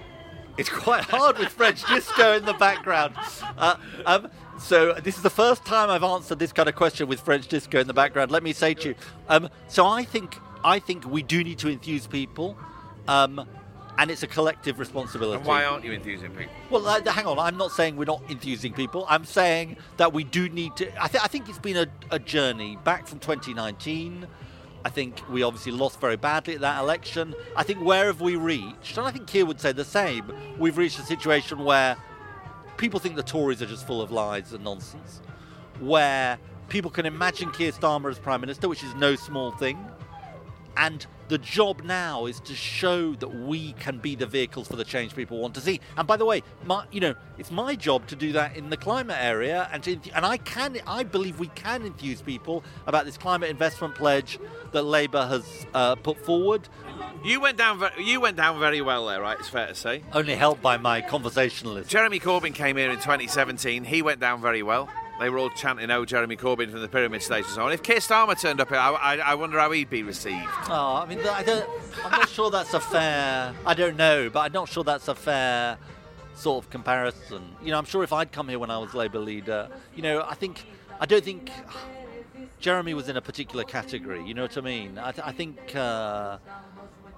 It's 0.58 0.70
quite 0.70 1.04
hard 1.04 1.38
with 1.40 1.50
French 1.50 1.84
disco 1.88 2.34
in 2.34 2.46
the 2.46 2.54
background. 2.54 3.16
Uh, 3.58 3.76
um, 4.06 4.28
so 4.60 4.94
this 4.94 5.16
is 5.18 5.24
the 5.24 5.30
first 5.30 5.66
time 5.66 5.90
I've 5.90 6.04
answered 6.04 6.40
this 6.40 6.52
kind 6.54 6.70
of 6.70 6.76
question 6.76 7.08
with 7.08 7.20
French 7.22 7.48
disco 7.48 7.80
in 7.80 7.88
the 7.88 7.94
background. 7.94 8.32
Let 8.32 8.44
me 8.44 8.54
say 8.54 8.74
to 8.76 8.90
you. 8.90 8.96
Um, 9.30 9.50
so 9.68 9.88
I 9.88 10.04
think 10.04 10.38
I 10.64 10.78
think 10.80 11.06
we 11.06 11.24
do 11.24 11.44
need 11.44 11.58
to 11.60 11.70
enthuse 11.70 12.06
people, 12.06 12.56
um, 13.08 13.48
and 13.98 14.12
it's 14.12 14.22
a 14.24 14.28
collective 14.28 14.78
responsibility. 14.78 15.38
And 15.38 15.46
why 15.48 15.66
aren't 15.66 15.84
you 15.84 15.94
enthusing 15.94 16.32
people? 16.32 16.54
Well, 16.70 16.86
uh, 16.88 17.02
hang 17.12 17.26
on. 17.26 17.40
I'm 17.40 17.58
not 17.58 17.72
saying 17.72 17.96
we're 17.96 18.06
not 18.06 18.22
enthusing 18.30 18.74
people. 18.74 19.06
I'm 19.10 19.26
saying 19.26 19.78
that 19.98 20.14
we 20.14 20.24
do 20.24 20.50
need 20.50 20.76
to. 20.76 21.04
I, 21.04 21.08
th- 21.08 21.24
I 21.24 21.28
think 21.28 21.50
it's 21.50 21.58
been 21.60 21.78
a, 21.78 21.88
a 22.12 22.20
journey 22.20 22.78
back 22.84 23.08
from 23.08 23.20
2019. 23.20 24.28
I 24.84 24.90
think 24.90 25.22
we 25.30 25.44
obviously 25.44 25.72
lost 25.72 26.00
very 26.00 26.16
badly 26.16 26.56
at 26.56 26.62
that 26.62 26.82
election. 26.82 27.36
I 27.56 27.64
think 27.64 27.84
where 27.84 28.08
have 28.08 28.22
we 28.22 28.36
reached? 28.36 28.98
And 28.98 29.06
I 29.06 29.12
think 29.12 29.28
Keir 29.28 29.46
would 29.46 29.60
say 29.60 29.72
the 29.72 29.86
same. 29.86 30.32
We've 30.58 30.78
reached 30.78 31.00
a 31.00 31.04
situation 31.04 31.64
where 31.64 31.96
people 32.78 33.00
think 33.00 33.16
the 33.16 33.24
Tories 33.24 33.62
are 33.62 33.68
just 33.68 33.86
full 33.86 34.02
of 34.02 34.12
lies 34.12 34.54
and 34.54 34.64
nonsense. 34.64 35.22
Where 35.80 36.40
people 36.70 36.90
can 36.90 37.06
imagine 37.06 37.52
Keir 37.52 37.72
Starmer 37.72 38.10
as 38.10 38.18
Prime 38.18 38.42
Minister, 38.42 38.68
which 38.68 38.84
is 38.84 38.96
no 38.96 39.16
small 39.16 39.52
thing. 39.52 39.78
And 40.78 41.06
the 41.28 41.38
job 41.38 41.84
now 41.84 42.26
is 42.26 42.42
to 42.42 42.54
show 42.54 43.14
that 43.16 43.30
we 43.30 43.72
can 43.74 44.00
be 44.00 44.16
the 44.16 44.26
vehicles 44.26 44.68
for 44.68 44.76
the 44.76 44.84
change 44.84 45.16
people 45.16 45.40
want 45.40 45.56
to 45.56 45.62
see. 45.62 45.80
And 45.96 46.06
by 46.06 46.18
the 46.18 46.26
way, 46.26 46.44
my, 46.66 46.86
you 46.92 47.00
know, 47.00 47.16
it's 47.38 47.52
my 47.52 47.76
job 47.76 48.08
to 48.08 48.18
do 48.18 48.34
that 48.34 48.58
in 48.58 48.70
the 48.70 48.76
climate 48.76 49.18
area, 49.20 49.70
and 49.72 49.82
to, 49.84 49.98
and 50.14 50.26
I 50.26 50.36
can, 50.36 50.78
I 50.86 51.04
believe 51.04 51.40
we 51.40 51.48
can 51.48 51.86
enthuse 51.86 52.22
people 52.22 52.66
about 52.86 53.06
this 53.06 53.18
climate 53.18 53.50
investment 53.50 53.96
pledge 53.96 54.40
that 54.74 54.84
Labour 54.84 55.26
has 55.26 55.66
uh, 55.74 55.96
put 55.96 56.18
forward. 56.18 56.68
You 57.24 57.40
went 57.40 57.58
down. 57.58 57.82
You 57.98 58.20
went 58.20 58.36
down 58.36 58.60
very 58.60 58.82
well 58.82 59.06
there, 59.06 59.22
right? 59.22 59.40
It's 59.40 59.48
fair 59.48 59.68
to 59.68 59.76
say. 59.76 60.04
Only 60.12 60.36
helped 60.36 60.62
by 60.62 60.78
my 60.78 61.02
conversationalist. 61.02 61.90
Jeremy 61.90 62.20
Corbyn 62.20 62.54
came 62.54 62.78
here 62.78 62.90
in 62.90 62.98
2017. 62.98 63.86
He 63.86 64.02
went 64.02 64.20
down 64.20 64.42
very 64.42 64.64
well. 64.64 64.90
They 65.22 65.30
were 65.30 65.38
all 65.38 65.52
chanting, 65.52 65.92
"Oh, 65.92 66.04
Jeremy 66.04 66.36
Corbyn 66.36 66.72
from 66.72 66.82
the 66.82 66.88
pyramid 66.88 67.22
stage 67.22 67.46
so 67.46 67.64
on." 67.64 67.72
If 67.72 67.84
Keir 67.84 67.98
Starmer 67.98 68.40
turned 68.40 68.60
up 68.60 68.70
here, 68.70 68.80
I, 68.80 68.90
I, 68.90 69.18
I 69.18 69.36
wonder 69.36 69.60
how 69.60 69.70
he'd 69.70 69.88
be 69.88 70.02
received. 70.02 70.50
Oh, 70.68 70.96
I 70.96 71.06
mean, 71.06 71.20
I 71.20 71.44
don't. 71.44 71.70
I'm 72.04 72.12
not 72.12 72.28
sure 72.28 72.50
that's 72.50 72.74
a 72.74 72.80
fair. 72.80 73.54
I 73.64 73.76
don't 73.76 73.98
know, 73.98 74.32
but 74.32 74.40
I'm 74.40 74.52
not 74.52 74.68
sure 74.68 74.84
that's 74.84 75.08
a 75.10 75.14
fair 75.14 75.78
sort 76.34 76.66
of 76.66 76.72
comparison. 76.72 77.44
You 77.64 77.70
know, 77.70 77.78
I'm 77.78 77.86
sure 77.86 78.04
if 78.04 78.12
I'd 78.12 78.32
come 78.32 78.50
here 78.50 78.58
when 78.58 78.72
I 78.72 78.80
was 78.80 78.96
Labour 78.96 79.20
leader, 79.20 79.70
you 79.96 80.02
know, 80.02 80.26
I 80.28 80.34
think 80.34 80.66
I 81.00 81.06
don't 81.06 81.24
think 81.24 81.52
Jeremy 82.60 82.96
was 82.96 83.08
in 83.08 83.16
a 83.16 83.22
particular 83.22 83.64
category. 83.64 84.26
You 84.26 84.34
know 84.34 84.42
what 84.42 84.58
I 84.58 84.62
mean? 84.62 84.98
I, 84.98 85.12
th- 85.12 85.28
I 85.28 85.32
think. 85.32 85.76
Uh, 85.76 86.40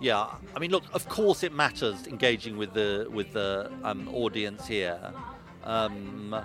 yeah, 0.02 0.28
I 0.54 0.60
mean, 0.60 0.72
look. 0.72 0.84
Of 0.92 1.08
course, 1.08 1.42
it 1.42 1.54
matters 1.54 2.06
engaging 2.08 2.58
with 2.58 2.74
the 2.74 3.08
with 3.10 3.32
the 3.32 3.72
um, 3.86 4.10
audience 4.14 4.68
here. 4.68 5.00
Um, 5.64 6.36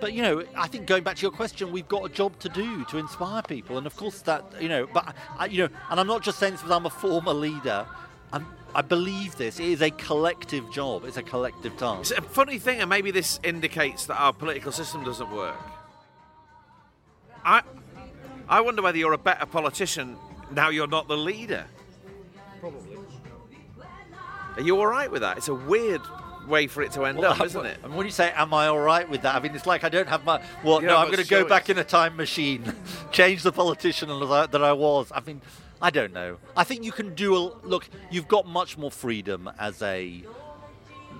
but 0.00 0.12
you 0.12 0.22
know, 0.22 0.44
I 0.56 0.66
think 0.66 0.86
going 0.86 1.02
back 1.02 1.16
to 1.16 1.22
your 1.22 1.30
question, 1.30 1.72
we've 1.72 1.88
got 1.88 2.04
a 2.04 2.08
job 2.08 2.38
to 2.40 2.48
do 2.48 2.84
to 2.86 2.98
inspire 2.98 3.42
people, 3.42 3.78
and 3.78 3.86
of 3.86 3.96
course 3.96 4.22
that 4.22 4.44
you 4.60 4.68
know. 4.68 4.86
But 4.92 5.14
I, 5.38 5.46
you 5.46 5.64
know, 5.64 5.68
and 5.90 6.00
I'm 6.00 6.06
not 6.06 6.22
just 6.22 6.38
saying 6.38 6.54
this 6.54 6.62
because 6.62 6.76
I'm 6.76 6.86
a 6.86 6.90
former 6.90 7.32
leader. 7.32 7.86
I'm, 8.32 8.46
I 8.74 8.82
believe 8.82 9.36
this. 9.36 9.58
It 9.58 9.66
is 9.66 9.82
a 9.82 9.90
collective 9.90 10.70
job. 10.72 11.04
It's 11.04 11.16
a 11.16 11.22
collective 11.22 11.76
task. 11.76 12.10
It's 12.10 12.18
a 12.18 12.22
funny 12.22 12.58
thing, 12.58 12.80
and 12.80 12.90
maybe 12.90 13.10
this 13.10 13.40
indicates 13.42 14.06
that 14.06 14.20
our 14.20 14.32
political 14.32 14.72
system 14.72 15.04
doesn't 15.04 15.30
work. 15.30 15.56
I, 17.44 17.62
I 18.48 18.60
wonder 18.60 18.82
whether 18.82 18.98
you're 18.98 19.12
a 19.12 19.18
better 19.18 19.46
politician 19.46 20.16
now 20.50 20.68
you're 20.68 20.86
not 20.86 21.08
the 21.08 21.16
leader. 21.16 21.66
Probably. 22.60 22.98
Are 24.56 24.62
you 24.62 24.78
all 24.78 24.86
right 24.86 25.10
with 25.10 25.22
that? 25.22 25.36
It's 25.36 25.48
a 25.48 25.54
weird 25.54 26.00
way 26.46 26.66
for 26.66 26.82
it 26.82 26.92
to 26.92 27.04
end 27.04 27.18
Well, 27.18 27.32
up, 27.32 27.40
I- 27.40 27.44
isn't 27.44 27.66
it? 27.66 27.78
And 27.84 27.94
when 27.94 28.06
you 28.06 28.12
say, 28.12 28.32
"Am 28.34 28.52
I 28.54 28.68
all 28.68 28.78
right 28.78 29.08
with 29.08 29.22
that?" 29.22 29.34
I 29.34 29.40
mean, 29.40 29.54
it's 29.54 29.66
like 29.66 29.84
I 29.84 29.88
don't 29.88 30.08
have 30.08 30.24
my. 30.24 30.42
Well, 30.64 30.80
Yeah, 30.82 30.88
no, 30.88 30.96
I'm 30.98 31.06
going 31.10 31.22
to 31.22 31.28
go 31.28 31.44
back 31.44 31.68
in 31.70 31.78
a 31.78 31.84
time 31.84 32.16
machine, 32.16 32.72
change 33.12 33.42
the 33.42 33.52
politician 33.52 34.08
that 34.08 34.50
that 34.52 34.62
I 34.62 34.72
was. 34.72 35.10
I 35.14 35.20
mean, 35.20 35.40
I 35.80 35.90
don't 35.90 36.12
know. 36.12 36.38
I 36.56 36.64
think 36.64 36.84
you 36.84 36.92
can 36.92 37.14
do 37.14 37.36
a 37.36 37.52
look. 37.62 37.88
You've 38.10 38.28
got 38.28 38.46
much 38.46 38.78
more 38.78 38.90
freedom 38.90 39.50
as 39.58 39.82
a 39.82 40.22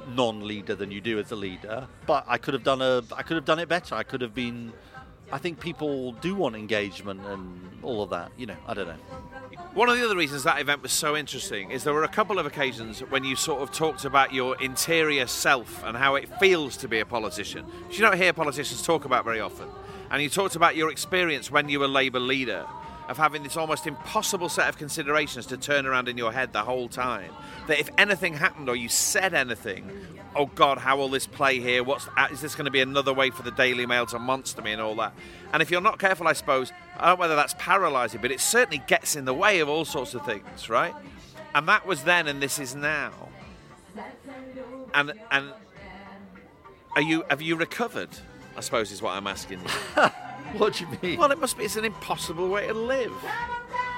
non-leader 0.08 0.74
than 0.74 0.90
you 0.90 1.00
do 1.00 1.18
as 1.18 1.32
a 1.32 1.36
leader. 1.36 1.88
But 2.06 2.24
I 2.28 2.38
could 2.38 2.54
have 2.54 2.64
done 2.64 2.80
a. 2.82 3.02
I 3.14 3.22
could 3.22 3.36
have 3.36 3.44
done 3.44 3.58
it 3.58 3.68
better. 3.68 3.94
I 3.94 4.02
could 4.02 4.20
have 4.20 4.34
been. 4.34 4.72
I 5.32 5.38
think 5.38 5.58
people 5.58 6.12
do 6.12 6.34
want 6.34 6.54
engagement 6.54 7.20
and 7.26 7.78
all 7.82 8.02
of 8.02 8.10
that. 8.10 8.30
You 8.36 8.46
know, 8.46 8.56
I 8.66 8.74
don't 8.74 8.86
know. 8.86 8.94
One 9.74 9.88
of 9.88 9.98
the 9.98 10.04
other 10.04 10.16
reasons 10.16 10.44
that 10.44 10.60
event 10.60 10.82
was 10.82 10.92
so 10.92 11.16
interesting 11.16 11.70
is 11.70 11.84
there 11.84 11.92
were 11.92 12.04
a 12.04 12.08
couple 12.08 12.38
of 12.38 12.46
occasions 12.46 13.00
when 13.00 13.24
you 13.24 13.36
sort 13.36 13.60
of 13.60 13.72
talked 13.72 14.04
about 14.04 14.32
your 14.32 14.60
interior 14.62 15.26
self 15.26 15.84
and 15.84 15.96
how 15.96 16.14
it 16.14 16.28
feels 16.38 16.76
to 16.78 16.88
be 16.88 17.00
a 17.00 17.06
politician, 17.06 17.64
which 17.86 17.98
you 17.98 18.04
don't 18.04 18.16
hear 18.16 18.32
politicians 18.32 18.82
talk 18.82 19.04
about 19.04 19.24
very 19.24 19.40
often. 19.40 19.68
And 20.10 20.22
you 20.22 20.28
talked 20.28 20.56
about 20.56 20.76
your 20.76 20.90
experience 20.90 21.50
when 21.50 21.68
you 21.68 21.80
were 21.80 21.88
Labour 21.88 22.20
leader 22.20 22.66
of 23.08 23.16
having 23.16 23.42
this 23.42 23.56
almost 23.56 23.86
impossible 23.86 24.48
set 24.48 24.68
of 24.68 24.76
considerations 24.76 25.46
to 25.46 25.56
turn 25.56 25.86
around 25.86 26.08
in 26.08 26.18
your 26.18 26.32
head 26.32 26.52
the 26.52 26.62
whole 26.62 26.88
time. 26.88 27.30
That 27.68 27.78
if 27.78 27.88
anything 27.98 28.34
happened 28.34 28.68
or 28.68 28.76
you 28.76 28.88
said 28.88 29.34
anything, 29.34 29.90
oh 30.34 30.46
God, 30.46 30.78
how 30.78 30.96
will 30.96 31.08
this 31.08 31.26
play 31.26 31.60
here? 31.60 31.82
What's 31.84 32.08
uh, 32.16 32.28
is 32.30 32.40
this 32.40 32.54
going 32.54 32.64
to 32.64 32.70
be 32.70 32.80
another 32.80 33.12
way 33.12 33.30
for 33.30 33.42
the 33.42 33.50
Daily 33.50 33.86
Mail 33.86 34.06
to 34.06 34.18
monster 34.18 34.62
me 34.62 34.72
and 34.72 34.80
all 34.80 34.94
that? 34.96 35.14
And 35.52 35.62
if 35.62 35.70
you're 35.70 35.80
not 35.80 35.98
careful, 35.98 36.26
I 36.26 36.32
suppose, 36.32 36.72
I 36.96 37.08
don't 37.08 37.18
know 37.18 37.20
whether 37.20 37.36
that's 37.36 37.54
paralysing, 37.58 38.20
but 38.20 38.30
it 38.30 38.40
certainly 38.40 38.82
gets 38.86 39.16
in 39.16 39.24
the 39.24 39.34
way 39.34 39.60
of 39.60 39.68
all 39.68 39.84
sorts 39.84 40.14
of 40.14 40.24
things, 40.24 40.68
right? 40.68 40.94
And 41.54 41.68
that 41.68 41.86
was 41.86 42.04
then, 42.04 42.26
and 42.28 42.42
this 42.42 42.58
is 42.58 42.74
now. 42.74 43.12
And 44.94 45.12
and 45.30 45.52
are 46.94 47.02
you 47.02 47.24
have 47.30 47.42
you 47.42 47.56
recovered? 47.56 48.10
I 48.56 48.60
suppose 48.60 48.90
is 48.90 49.02
what 49.02 49.12
I'm 49.12 49.26
asking 49.26 49.60
you. 49.60 49.66
what 50.58 50.74
do 50.74 50.84
you 50.84 50.98
mean? 51.02 51.18
Well, 51.18 51.30
it 51.30 51.38
must 51.38 51.58
be. 51.58 51.64
It's 51.64 51.76
an 51.76 51.84
impossible 51.84 52.48
way 52.48 52.66
to 52.66 52.74
live. 52.74 53.12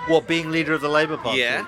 What 0.06 0.26
being 0.26 0.50
leader 0.50 0.72
of 0.72 0.80
the 0.80 0.88
Labour 0.88 1.16
Party? 1.16 1.40
Yeah. 1.40 1.66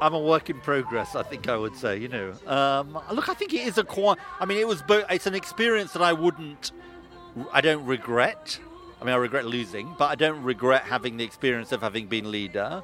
I'm 0.00 0.12
a 0.14 0.18
work 0.18 0.50
in 0.50 0.60
progress. 0.60 1.14
I 1.14 1.22
think 1.22 1.48
I 1.48 1.56
would 1.56 1.76
say. 1.76 1.96
You 1.98 2.08
know, 2.08 2.32
um, 2.46 2.98
look, 3.12 3.28
I 3.28 3.34
think 3.34 3.52
it 3.54 3.66
is 3.66 3.78
a 3.78 3.84
quite. 3.84 4.18
I 4.38 4.44
mean, 4.44 4.58
it 4.58 4.68
was. 4.68 4.82
Bo- 4.82 5.04
it's 5.10 5.26
an 5.26 5.34
experience 5.34 5.92
that 5.92 6.02
I 6.02 6.12
wouldn't. 6.12 6.72
I 7.52 7.60
don't 7.60 7.84
regret. 7.86 8.58
I 9.00 9.04
mean, 9.04 9.14
I 9.14 9.18
regret 9.18 9.44
losing, 9.44 9.94
but 9.98 10.06
I 10.06 10.14
don't 10.14 10.42
regret 10.42 10.84
having 10.84 11.16
the 11.16 11.24
experience 11.24 11.72
of 11.72 11.80
having 11.82 12.06
been 12.06 12.30
leader. 12.30 12.82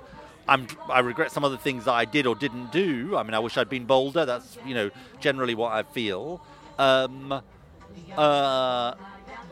I'm, 0.49 0.67
I 0.89 1.01
regret 1.01 1.31
some 1.31 1.45
of 1.45 1.53
the 1.53 1.59
things 1.59 1.85
that 1.85 1.93
I 1.93 2.05
did 2.05 2.27
or 2.27 2.35
didn't 2.35 2.73
do. 2.73 3.17
I 3.17 3.23
mean, 3.23 3.35
I 3.35 3.39
wish 3.39 3.57
I'd 3.57 3.69
been 3.69 3.85
bolder. 3.87 4.25
That's 4.27 4.59
you 4.67 4.75
know 4.75 4.91
generally 5.21 5.55
what 5.55 5.73
I 5.73 5.83
feel. 5.83 6.43
Um, 6.79 7.41
uh, 8.17 8.95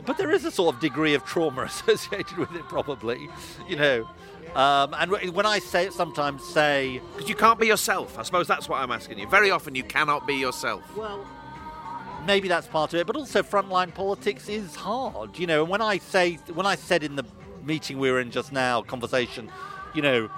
but 0.07 0.17
there 0.17 0.31
is 0.31 0.45
a 0.45 0.51
sort 0.51 0.75
of 0.75 0.81
degree 0.81 1.15
of 1.15 1.25
trauma 1.25 1.63
associated 1.65 2.37
with 2.39 2.55
it, 2.55 2.67
probably. 2.69 3.29
You 3.69 3.77
know, 3.77 4.09
um, 4.55 4.95
and 4.95 5.35
when 5.35 5.47
I 5.47 5.59
say 5.59 5.91
sometimes 5.91 6.43
say 6.45 7.01
Because 7.15 7.29
you 7.29 7.35
can't 7.35 7.59
be 7.59 7.67
yourself. 7.67 8.19
I 8.19 8.23
suppose 8.23 8.47
that's 8.47 8.69
what 8.69 8.81
I'm 8.81 8.91
asking 8.91 9.19
you. 9.19 9.29
Very 9.29 9.51
often 9.51 9.75
you 9.75 9.85
cannot 9.85 10.27
be 10.27 10.35
yourself. 10.35 10.83
Well, 10.97 11.27
maybe 12.27 12.49
that's 12.49 12.67
part 12.67 12.95
of 12.95 13.01
it, 13.01 13.07
but 13.07 13.17
also 13.17 13.43
frontline 13.43 13.95
politics 13.95 14.49
is 14.49 14.75
hard. 14.75 15.39
You 15.39 15.47
know, 15.47 15.63
and 15.63 15.71
when 15.71 15.83
I 15.83 15.99
say 15.99 16.35
when 16.53 16.67
I 16.67 16.75
said 16.77 17.05
in 17.05 17.17
the 17.17 17.25
meeting 17.65 17.99
we 17.99 18.11
were 18.11 18.21
in 18.21 18.31
just 18.31 18.53
now, 18.53 18.83
conversation, 18.83 19.51
you 19.95 20.03
know, 20.03 20.31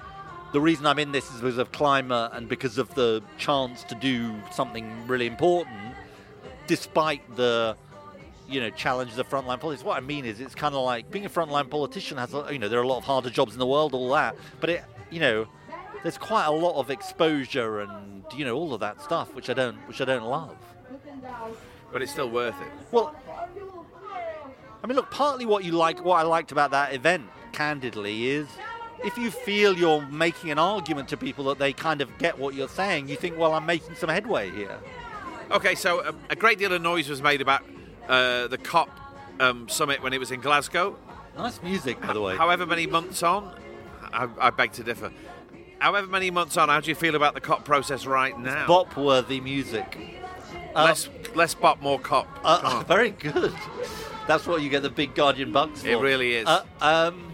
the 0.52 0.60
reason 0.60 0.86
I'm 0.86 0.98
in 0.98 1.12
this 1.12 1.30
is 1.30 1.40
because 1.40 1.58
of 1.58 1.70
climate 1.70 2.32
and 2.34 2.48
because 2.48 2.78
of 2.78 2.92
the 2.94 3.22
chance 3.38 3.84
to 3.84 3.94
do 3.94 4.34
something 4.52 5.06
really 5.06 5.26
important, 5.26 5.94
despite 6.66 7.36
the 7.36 7.76
you 8.50 8.60
know 8.60 8.70
challenges 8.70 9.18
of 9.18 9.28
frontline 9.28 9.60
politics. 9.60 9.84
What 9.84 9.96
I 9.96 10.00
mean 10.00 10.24
is, 10.24 10.40
it's 10.40 10.54
kind 10.54 10.74
of 10.74 10.84
like 10.84 11.10
being 11.10 11.24
a 11.24 11.30
frontline 11.30 11.70
politician 11.70 12.18
has, 12.18 12.34
you 12.50 12.58
know, 12.58 12.68
there 12.68 12.80
are 12.80 12.82
a 12.82 12.88
lot 12.88 12.98
of 12.98 13.04
harder 13.04 13.30
jobs 13.30 13.52
in 13.52 13.58
the 13.58 13.66
world, 13.66 13.94
all 13.94 14.10
that, 14.10 14.36
but 14.60 14.70
it, 14.70 14.84
you 15.10 15.20
know, 15.20 15.46
there's 16.02 16.18
quite 16.18 16.46
a 16.46 16.50
lot 16.50 16.78
of 16.78 16.90
exposure 16.90 17.80
and 17.80 18.24
you 18.36 18.44
know 18.44 18.56
all 18.56 18.74
of 18.74 18.80
that 18.80 19.00
stuff, 19.00 19.34
which 19.34 19.48
I 19.48 19.54
don't, 19.54 19.76
which 19.88 20.00
I 20.00 20.04
don't 20.04 20.24
love. 20.24 20.56
But 21.92 22.02
it's 22.02 22.12
still 22.12 22.30
worth 22.30 22.60
it. 22.60 22.68
Well, 22.92 23.14
I 24.82 24.86
mean, 24.86 24.96
look, 24.96 25.10
partly 25.10 25.44
what 25.46 25.64
you 25.64 25.72
like, 25.72 26.04
what 26.04 26.16
I 26.16 26.22
liked 26.22 26.52
about 26.52 26.70
that 26.70 26.94
event, 26.94 27.26
candidly, 27.52 28.28
is 28.28 28.46
if 29.04 29.16
you 29.18 29.30
feel 29.30 29.76
you're 29.76 30.06
making 30.06 30.50
an 30.50 30.58
argument 30.58 31.08
to 31.08 31.16
people 31.16 31.44
that 31.46 31.58
they 31.58 31.72
kind 31.72 32.00
of 32.00 32.16
get 32.18 32.38
what 32.38 32.54
you're 32.54 32.68
saying, 32.68 33.08
you 33.08 33.16
think, 33.16 33.36
well, 33.36 33.52
I'm 33.52 33.66
making 33.66 33.96
some 33.96 34.08
headway 34.08 34.50
here. 34.50 34.78
Okay, 35.50 35.74
so 35.74 36.06
um, 36.06 36.18
a 36.30 36.36
great 36.36 36.58
deal 36.58 36.72
of 36.72 36.80
noise 36.80 37.08
was 37.08 37.20
made 37.20 37.40
about 37.40 37.62
uh, 38.10 38.48
the 38.48 38.58
COP 38.58 38.90
um, 39.38 39.68
summit 39.68 40.02
when 40.02 40.12
it 40.12 40.18
was 40.18 40.30
in 40.30 40.40
Glasgow. 40.40 40.96
Nice 41.36 41.62
music, 41.62 42.00
by 42.00 42.12
the 42.12 42.20
way. 42.20 42.36
However 42.36 42.66
many 42.66 42.86
months 42.86 43.22
on, 43.22 43.54
I, 44.12 44.28
I 44.38 44.50
beg 44.50 44.72
to 44.72 44.82
differ. 44.82 45.12
However 45.78 46.06
many 46.08 46.30
months 46.30 46.56
on, 46.56 46.68
how 46.68 46.80
do 46.80 46.90
you 46.90 46.94
feel 46.94 47.14
about 47.14 47.34
the 47.34 47.40
COP 47.40 47.64
process 47.64 48.04
right 48.04 48.38
now? 48.38 48.66
Bop-worthy 48.66 49.40
music. 49.40 49.96
less, 50.74 51.08
less 51.34 51.54
bop, 51.54 51.80
more 51.80 51.98
COP. 51.98 52.26
Uh, 52.44 52.60
on. 52.64 52.84
very 52.84 53.10
good. 53.10 53.54
That's 54.26 54.46
what 54.46 54.60
you 54.62 54.68
get 54.70 54.82
the 54.82 54.90
big 54.90 55.14
Guardian 55.14 55.52
bucks 55.52 55.82
for. 55.82 55.88
It 55.88 55.98
really 56.00 56.34
is. 56.34 56.46
Uh, 56.46 56.64
um, 56.80 57.32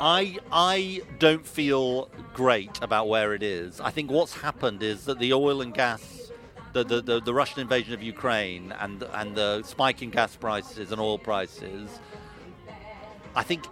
I 0.00 0.38
I 0.50 1.02
don't 1.18 1.46
feel 1.46 2.10
great 2.34 2.78
about 2.82 3.08
where 3.08 3.34
it 3.34 3.42
is. 3.42 3.80
I 3.80 3.90
think 3.90 4.10
what's 4.10 4.34
happened 4.34 4.82
is 4.82 5.04
that 5.04 5.18
the 5.18 5.32
oil 5.32 5.60
and 5.60 5.72
gas 5.72 6.21
the, 6.72 6.84
the, 6.84 7.00
the, 7.00 7.20
the 7.20 7.34
Russian 7.34 7.60
invasion 7.60 7.94
of 7.94 8.02
Ukraine 8.02 8.72
and 8.80 9.02
and 9.14 9.34
the 9.34 9.62
spike 9.62 10.02
in 10.02 10.10
gas 10.10 10.36
prices 10.36 10.92
and 10.92 11.00
oil 11.00 11.18
prices, 11.18 12.00
I 13.34 13.42
think 13.42 13.64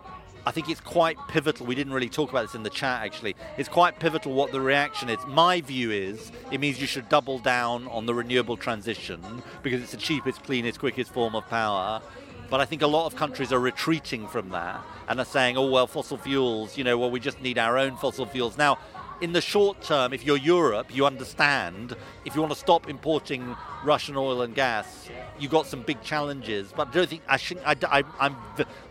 I 0.47 0.53
think 0.53 0.71
it's 0.71 0.81
quite 0.81 1.17
pivotal. 1.29 1.67
We 1.67 1.75
didn't 1.75 1.93
really 1.93 2.09
talk 2.09 2.31
about 2.31 2.43
this 2.43 2.55
in 2.55 2.63
the 2.63 2.71
chat 2.71 3.03
actually. 3.05 3.37
It's 3.59 3.69
quite 3.69 3.99
pivotal 3.99 4.33
what 4.33 4.53
the 4.53 4.61
reaction 4.61 5.09
is. 5.09 5.19
My 5.27 5.61
view 5.61 5.91
is 5.91 6.33
it 6.51 6.61
means 6.61 6.81
you 6.81 6.87
should 6.87 7.09
double 7.09 7.39
down 7.39 7.87
on 7.89 8.07
the 8.07 8.15
renewable 8.15 8.57
transition 8.57 9.21
because 9.63 9.83
it's 9.83 9.93
the 9.93 9.99
cheapest, 9.99 10.43
cleanest, 10.43 10.79
quickest 10.79 11.13
form 11.13 11.35
of 11.35 11.47
power. 11.49 12.01
But 12.49 12.61
I 12.61 12.65
think 12.65 12.83
a 12.83 12.87
lot 12.87 13.07
of 13.07 13.15
countries 13.15 13.53
are 13.53 13.61
retreating 13.61 14.27
from 14.27 14.49
that 14.49 14.83
and 15.09 15.21
are 15.21 15.25
saying, 15.25 15.57
oh, 15.57 15.71
well, 15.71 15.87
fossil 15.87 16.17
fuels, 16.17 16.77
you 16.77 16.83
know, 16.83 16.99
well, 16.99 17.11
we 17.11 17.21
just 17.21 17.41
need 17.41 17.59
our 17.59 17.79
own 17.79 17.97
fossil 17.97 18.27
fuels. 18.27 18.59
Now, 18.59 18.79
in 19.21 19.33
the 19.33 19.41
short 19.41 19.83
term, 19.83 20.13
if 20.13 20.25
you're 20.25 20.37
Europe, 20.37 20.95
you 20.95 21.07
understand 21.07 21.97
if 22.25 22.35
you 22.35 22.41
want 22.41 22.53
to 22.53 22.59
stop 22.59 22.89
importing 22.89 23.57
Russian 23.85 24.17
oil 24.17 24.43
and 24.43 24.55
gas, 24.55 25.09
you've 25.39 25.51
got 25.51 25.67
some 25.67 25.83
big 25.83 26.03
challenges. 26.03 26.73
But 26.75 26.89
I 26.89 26.91
don't 26.93 27.09
think 27.09 27.23
I 27.29 27.37
should, 27.37 27.59
I, 27.65 27.77
I, 27.89 28.05
I'm 28.19 28.37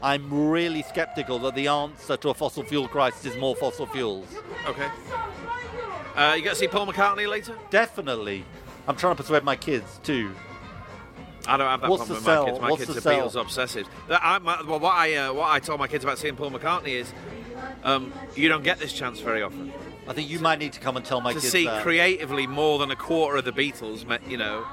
I'm 0.01 0.49
really 0.49 0.83
skeptical 0.83 1.39
that 1.39 1.55
the 1.55 1.67
answer 1.67 2.17
to 2.17 2.29
a 2.29 2.33
fossil 2.33 2.63
fuel 2.63 2.87
crisis 2.87 3.25
is 3.25 3.37
more 3.37 3.55
fossil 3.55 3.85
fuels. 3.85 4.27
Okay. 4.67 4.87
Uh, 6.15 6.33
you 6.35 6.43
going 6.43 6.53
to 6.53 6.55
see 6.55 6.67
Paul 6.67 6.87
McCartney 6.87 7.29
later? 7.29 7.55
Definitely. 7.69 8.43
I'm 8.87 8.95
trying 8.95 9.15
to 9.15 9.23
persuade 9.23 9.43
my 9.43 9.55
kids 9.55 9.99
too. 10.03 10.31
I 11.47 11.57
don't 11.57 11.67
have 11.67 11.81
that 11.81 11.89
What's 11.89 12.05
problem 12.05 12.17
with 12.17 12.25
my 12.25 12.33
sell? 12.33 12.45
kids. 12.45 12.59
My 12.59 12.69
What's 12.69 12.85
kids 12.85 13.05
are 13.05 13.11
Beatles 13.11 13.41
obsessive. 13.41 13.87
I, 14.09 14.39
my, 14.39 14.61
well, 14.63 14.79
what 14.79 14.93
I 14.93 15.15
uh, 15.15 15.33
what 15.33 15.49
I 15.49 15.59
told 15.59 15.79
my 15.79 15.87
kids 15.87 16.03
about 16.03 16.17
seeing 16.17 16.35
Paul 16.35 16.51
McCartney 16.51 16.89
is, 16.89 17.13
um, 17.83 18.13
you 18.35 18.49
don't 18.49 18.63
get 18.63 18.79
this 18.79 18.93
chance 18.93 19.19
very 19.19 19.41
often. 19.41 19.71
I 20.07 20.13
think 20.13 20.29
you 20.29 20.39
might 20.39 20.59
need 20.59 20.73
to 20.73 20.79
come 20.79 20.97
and 20.97 21.05
tell 21.05 21.21
my 21.21 21.33
to 21.33 21.39
kids 21.39 21.51
see 21.51 21.65
that. 21.65 21.83
creatively 21.83 22.47
more 22.47 22.79
than 22.79 22.89
a 22.89 22.95
quarter 22.95 23.37
of 23.37 23.45
the 23.45 23.51
Beatles, 23.51 24.07
met, 24.07 24.27
you 24.27 24.37
know, 24.37 24.65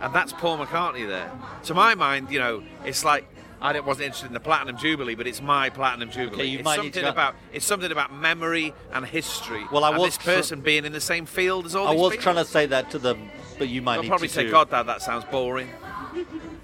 and 0.00 0.14
that's 0.14 0.32
Paul 0.32 0.58
McCartney 0.58 1.06
there. 1.06 1.30
To 1.64 1.74
my 1.74 1.94
mind, 1.96 2.30
you 2.30 2.38
know, 2.38 2.62
it's 2.84 3.04
like 3.04 3.26
I 3.60 3.78
wasn't 3.80 4.06
interested 4.06 4.28
in 4.28 4.34
the 4.34 4.40
Platinum 4.40 4.76
Jubilee, 4.76 5.16
but 5.16 5.26
it's 5.26 5.42
my 5.42 5.68
Platinum 5.68 6.10
Jubilee. 6.10 6.42
Okay, 6.42 6.44
you 6.44 6.58
it's 6.60 6.74
something 6.74 7.04
about 7.04 7.34
it's 7.52 7.66
something 7.66 7.90
about 7.90 8.12
memory 8.14 8.72
and 8.92 9.04
history. 9.04 9.64
Well, 9.72 9.82
I 9.82 9.90
and 9.90 9.98
was 9.98 10.16
this 10.16 10.18
tr- 10.18 10.30
person 10.30 10.60
being 10.60 10.84
in 10.84 10.92
the 10.92 11.00
same 11.00 11.26
field 11.26 11.66
as 11.66 11.74
all 11.74 11.88
I 11.88 11.92
was 11.94 12.12
people. 12.12 12.22
trying 12.22 12.36
to 12.36 12.44
say 12.44 12.66
that 12.66 12.90
to 12.92 12.98
them, 12.98 13.30
but 13.58 13.68
you 13.68 13.82
might 13.82 14.00
They'll 14.00 14.08
probably 14.10 14.28
say. 14.28 14.48
"God, 14.48 14.70
Dad, 14.70 14.84
that 14.84 15.02
sounds 15.02 15.24
boring." 15.24 15.68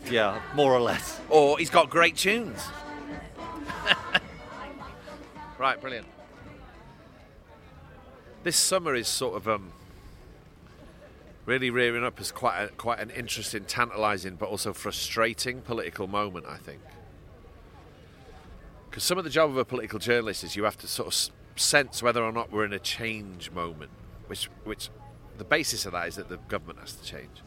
Yeah, 0.09 0.41
more 0.55 0.73
or 0.73 0.81
less. 0.81 1.21
Or 1.31 1.59
he's 1.59 1.71
got 1.71 1.91
great 1.91 2.17
tunes. 2.17 2.61
Right, 5.65 5.81
brilliant. 5.81 6.07
This 8.43 8.57
summer 8.57 8.95
is 8.95 9.09
sort 9.09 9.37
of 9.37 9.49
um, 9.49 9.73
really 11.47 11.71
rearing 11.71 12.05
up 12.05 12.21
as 12.21 12.31
quite 12.31 12.65
a, 12.65 12.69
quite 12.69 13.01
an 13.01 13.09
interesting, 13.09 13.65
tantalising, 13.65 14.37
but 14.37 14.51
also 14.51 14.75
frustrating 14.75 15.63
political 15.63 16.07
moment. 16.07 16.45
I 16.47 16.59
think 16.59 16.83
because 18.91 19.05
some 19.05 19.17
of 19.17 19.25
the 19.25 19.31
job 19.31 19.49
of 19.49 19.57
a 19.57 19.65
political 19.65 19.99
journalist 19.99 20.45
is 20.45 20.55
you 20.55 20.65
have 20.65 20.77
to 20.79 20.87
sort 20.87 21.09
of 21.09 21.33
sense 21.59 22.03
whether 22.03 22.23
or 22.23 22.31
not 22.31 22.53
we're 22.53 22.67
in 22.67 22.75
a 22.75 22.79
change 22.79 23.51
moment, 23.51 23.91
which 24.27 24.51
which 24.65 24.91
the 25.39 25.45
basis 25.45 25.87
of 25.87 25.93
that 25.93 26.09
is 26.09 26.17
that 26.17 26.29
the 26.29 26.37
government 26.37 26.79
has 26.79 26.93
to 26.93 27.03
change. 27.03 27.41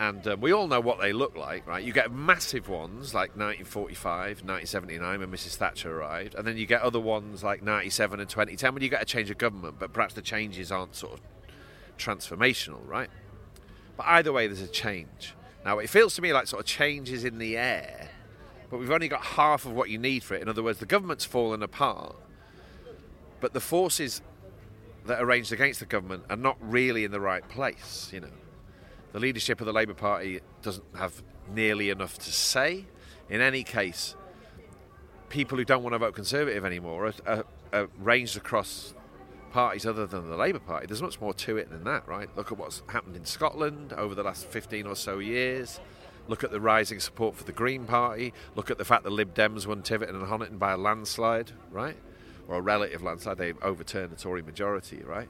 And 0.00 0.26
uh, 0.28 0.36
we 0.38 0.52
all 0.52 0.68
know 0.68 0.80
what 0.80 1.00
they 1.00 1.12
look 1.12 1.36
like, 1.36 1.66
right? 1.66 1.82
You 1.82 1.92
get 1.92 2.12
massive 2.12 2.68
ones 2.68 3.14
like 3.14 3.30
1945, 3.30 4.44
1979 4.44 5.20
when 5.20 5.30
Mrs. 5.30 5.56
Thatcher 5.56 5.98
arrived, 5.98 6.36
and 6.36 6.46
then 6.46 6.56
you 6.56 6.66
get 6.66 6.82
other 6.82 7.00
ones 7.00 7.42
like 7.42 7.62
97 7.64 8.20
and 8.20 8.28
2010 8.28 8.74
when 8.74 8.82
you 8.82 8.88
get 8.88 9.02
a 9.02 9.04
change 9.04 9.28
of 9.28 9.38
government, 9.38 9.76
but 9.80 9.92
perhaps 9.92 10.14
the 10.14 10.22
changes 10.22 10.70
aren't 10.70 10.94
sort 10.94 11.14
of 11.14 11.20
transformational, 11.98 12.86
right? 12.86 13.10
But 13.96 14.06
either 14.06 14.32
way, 14.32 14.46
there's 14.46 14.60
a 14.60 14.68
change. 14.68 15.34
Now, 15.64 15.80
it 15.80 15.90
feels 15.90 16.14
to 16.14 16.22
me 16.22 16.32
like 16.32 16.46
sort 16.46 16.60
of 16.60 16.66
changes 16.66 17.24
in 17.24 17.38
the 17.38 17.56
air, 17.56 18.10
but 18.70 18.78
we've 18.78 18.92
only 18.92 19.08
got 19.08 19.22
half 19.22 19.66
of 19.66 19.72
what 19.72 19.90
you 19.90 19.98
need 19.98 20.22
for 20.22 20.36
it. 20.36 20.42
In 20.42 20.48
other 20.48 20.62
words, 20.62 20.78
the 20.78 20.86
government's 20.86 21.24
fallen 21.24 21.60
apart, 21.60 22.14
but 23.40 23.52
the 23.52 23.60
forces 23.60 24.22
that 25.06 25.20
are 25.20 25.26
ranged 25.26 25.50
against 25.50 25.80
the 25.80 25.86
government 25.86 26.22
are 26.30 26.36
not 26.36 26.56
really 26.60 27.02
in 27.02 27.10
the 27.10 27.20
right 27.20 27.46
place, 27.48 28.10
you 28.12 28.20
know 28.20 28.28
the 29.12 29.18
leadership 29.18 29.60
of 29.60 29.66
the 29.66 29.72
Labour 29.72 29.94
Party 29.94 30.40
doesn't 30.62 30.84
have 30.96 31.22
nearly 31.52 31.90
enough 31.90 32.18
to 32.18 32.32
say. 32.32 32.86
In 33.30 33.40
any 33.40 33.62
case, 33.62 34.14
people 35.28 35.58
who 35.58 35.64
don't 35.64 35.82
want 35.82 35.94
to 35.94 35.98
vote 35.98 36.14
Conservative 36.14 36.64
anymore 36.64 37.06
are, 37.06 37.14
are, 37.26 37.44
are 37.72 37.88
ranged 37.98 38.36
across 38.36 38.94
parties 39.50 39.86
other 39.86 40.06
than 40.06 40.28
the 40.28 40.36
Labour 40.36 40.58
Party. 40.58 40.86
There's 40.86 41.02
much 41.02 41.20
more 41.20 41.34
to 41.34 41.56
it 41.56 41.70
than 41.70 41.84
that, 41.84 42.06
right? 42.06 42.28
Look 42.36 42.52
at 42.52 42.58
what's 42.58 42.82
happened 42.88 43.16
in 43.16 43.24
Scotland 43.24 43.92
over 43.92 44.14
the 44.14 44.22
last 44.22 44.46
15 44.46 44.86
or 44.86 44.94
so 44.94 45.18
years. 45.18 45.80
Look 46.26 46.44
at 46.44 46.50
the 46.50 46.60
rising 46.60 47.00
support 47.00 47.36
for 47.36 47.44
the 47.44 47.52
Green 47.52 47.84
Party. 47.84 48.34
Look 48.54 48.70
at 48.70 48.76
the 48.76 48.84
fact 48.84 49.04
that 49.04 49.10
Lib 49.10 49.34
Dems 49.34 49.66
won 49.66 49.82
Tiverton 49.82 50.14
and 50.14 50.26
Honiton 50.26 50.58
by 50.58 50.72
a 50.72 50.76
landslide, 50.76 51.52
right? 51.70 51.96
Or 52.46 52.56
a 52.56 52.60
relative 52.60 53.02
landslide. 53.02 53.38
They 53.38 53.54
overturned 53.62 54.12
the 54.12 54.16
Tory 54.16 54.42
majority, 54.42 55.02
right? 55.04 55.28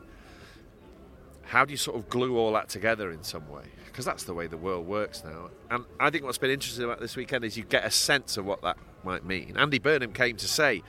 How 1.49 1.65
do 1.65 1.71
you 1.71 1.79
sort 1.79 1.97
of 1.97 2.11
glue 2.11 2.37
all 2.37 2.53
that 2.53 2.69
together 2.69 3.11
in 3.11 3.23
some 3.23 3.49
way? 3.49 3.65
Because 3.87 4.05
that's 4.05 4.25
the 4.25 4.35
way 4.35 4.47
the 4.47 4.59
world 4.59 4.87
works 4.87 5.25
now. 5.25 5.49
And 5.71 5.87
I 5.99 6.11
think 6.11 6.25
what's 6.25 6.37
been 6.37 6.51
interesting 6.51 6.85
about 6.85 7.01
this 7.01 7.17
weekend 7.17 7.43
is 7.43 7.57
you 7.57 7.65
get 7.65 7.87
a 7.87 7.91
sense 7.91 8.37
of 8.37 8.45
what 8.45 8.61
that 8.63 8.77
might 9.03 9.25
mean. 9.25 9.57
Andy 9.57 9.79
Burnham 9.79 10.13
came 10.13 10.37
to 10.37 10.47
say 10.47 10.83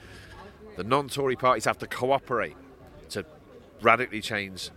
the 0.75 0.83
non 0.83 1.07
Tory 1.07 1.37
parties 1.37 1.63
have 1.63 1.77
to 1.77 1.87
cooperate 1.87 2.57
to 3.11 3.25
radically 3.81 4.19
change 4.19 4.69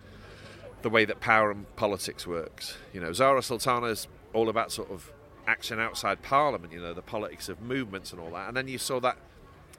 the 0.83 0.88
way 0.88 1.05
that 1.05 1.18
power 1.18 1.51
and 1.51 1.75
politics 1.75 2.29
works. 2.29 2.77
You 2.92 3.01
know, 3.01 3.12
Zarah 3.12 3.42
Sultana's 3.42 4.07
all 4.33 4.49
about 4.49 4.71
sort 4.71 4.88
of 4.88 5.11
action 5.49 5.81
outside 5.81 6.23
Parliament, 6.23 6.73
you 6.73 6.81
know, 6.81 6.95
the 6.95 7.03
politics 7.03 7.49
of 7.49 7.61
movements 7.61 8.12
and 8.12 8.21
all 8.21 8.31
that. 8.31 8.47
And 8.47 8.57
then 8.57 8.68
you 8.68 8.79
saw 8.79 9.01
that 9.01 9.16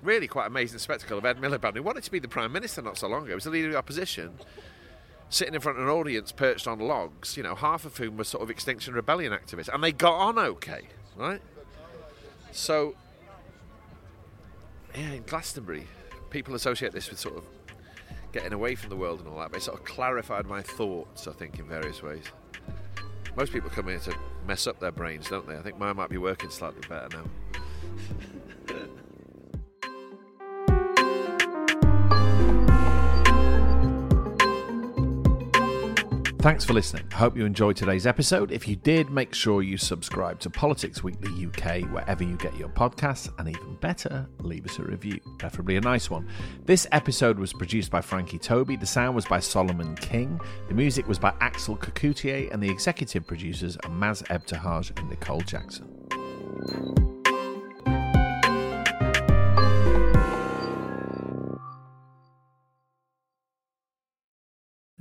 really 0.02 0.28
quite 0.28 0.48
amazing 0.48 0.80
spectacle 0.80 1.18
of 1.18 1.26
Ed 1.26 1.38
Miliband, 1.38 1.78
who 1.78 1.84
wanted 1.84 2.04
to 2.04 2.12
be 2.12 2.20
the 2.20 2.28
Prime 2.28 2.52
Minister 2.52 2.82
not 2.82 2.98
so 2.98 3.08
long 3.08 3.22
ago. 3.22 3.30
He 3.30 3.36
was 3.36 3.46
the 3.46 3.52
leader 3.52 3.68
of 3.68 3.72
the 3.72 3.80
opposition 3.80 4.38
sitting 5.34 5.56
in 5.56 5.62
front 5.62 5.80
of 5.80 5.84
an 5.84 5.90
audience 5.90 6.32
perched 6.32 6.68
on 6.68 6.78
logs, 6.78 7.36
you 7.36 7.42
know, 7.42 7.56
half 7.56 7.86
of 7.86 7.98
whom 7.98 8.18
were 8.18 8.24
sort 8.24 8.44
of 8.44 8.52
Extinction 8.52 8.94
Rebellion 8.94 9.34
activists, 9.34 9.68
and 9.74 9.84
they 9.84 9.92
got 9.92 10.14
on 10.14 10.38
okay, 10.38 10.82
right? 11.16 11.42
So, 12.52 12.94
yeah, 14.96 15.14
in 15.14 15.24
Glastonbury, 15.24 15.88
people 16.30 16.54
associate 16.54 16.92
this 16.92 17.10
with 17.10 17.18
sort 17.18 17.36
of 17.38 17.46
getting 18.32 18.54
away 18.54 18.76
from 18.76 18.92
the 18.92 18.96
world 18.96 19.22
and 19.22 19.28
all 19.28 19.40
that, 19.40 19.50
but 19.50 19.58
it 19.58 19.64
sort 19.64 19.80
of 19.80 19.86
clarified 19.86 20.46
my 20.46 20.62
thoughts, 20.62 21.28
I 21.28 21.32
think, 21.32 21.58
in 21.58 21.68
various 21.68 22.04
ways. 22.04 22.26
Most 23.36 23.52
people 23.52 23.72
come 23.72 23.88
here 23.88 23.98
to 24.00 24.16
mess 24.46 24.68
up 24.68 24.80
their 24.80 24.92
brains, 24.92 25.30
don't 25.30 25.48
they? 25.48 25.58
I 25.58 25.64
think 25.64 25.80
mine 25.80 25.96
might 25.96 26.12
be 26.12 26.20
working 26.20 26.52
slightly 26.52 26.82
better 26.88 27.10
now. 27.10 27.60
Thanks 36.44 36.66
for 36.66 36.74
listening. 36.74 37.06
I 37.14 37.16
hope 37.16 37.38
you 37.38 37.46
enjoyed 37.46 37.78
today's 37.78 38.06
episode. 38.06 38.52
If 38.52 38.68
you 38.68 38.76
did, 38.76 39.10
make 39.10 39.34
sure 39.34 39.62
you 39.62 39.78
subscribe 39.78 40.42
to 40.42 40.50
Politics 40.50 41.02
Weekly 41.02 41.46
UK 41.46 41.90
wherever 41.90 42.22
you 42.22 42.36
get 42.36 42.54
your 42.58 42.68
podcasts, 42.68 43.32
and 43.40 43.48
even 43.48 43.76
better, 43.76 44.28
leave 44.40 44.66
us 44.66 44.78
a 44.78 44.84
review, 44.84 45.22
preferably 45.40 45.78
a 45.78 45.82
nice 45.82 46.10
one. 46.10 46.28
This 46.66 46.86
episode 46.92 47.40
was 47.40 47.54
produced 47.54 47.90
by 47.92 48.02
Frankie 48.02 48.40
Tobi, 48.40 48.78
the 48.78 48.86
sound 48.86 49.16
was 49.16 49.26
by 49.26 49.40
Solomon 49.40 49.96
King, 49.96 50.38
the 50.68 50.74
music 50.74 51.08
was 51.08 51.18
by 51.18 51.34
Axel 51.40 51.78
Kacoutié, 51.78 52.52
and 52.52 52.62
the 52.62 52.70
executive 52.70 53.26
producers 53.26 53.78
are 53.78 53.90
Maz 53.90 54.22
Ebtehaj 54.24 55.00
and 55.00 55.10
Nicole 55.10 55.40
Jackson. 55.40 57.23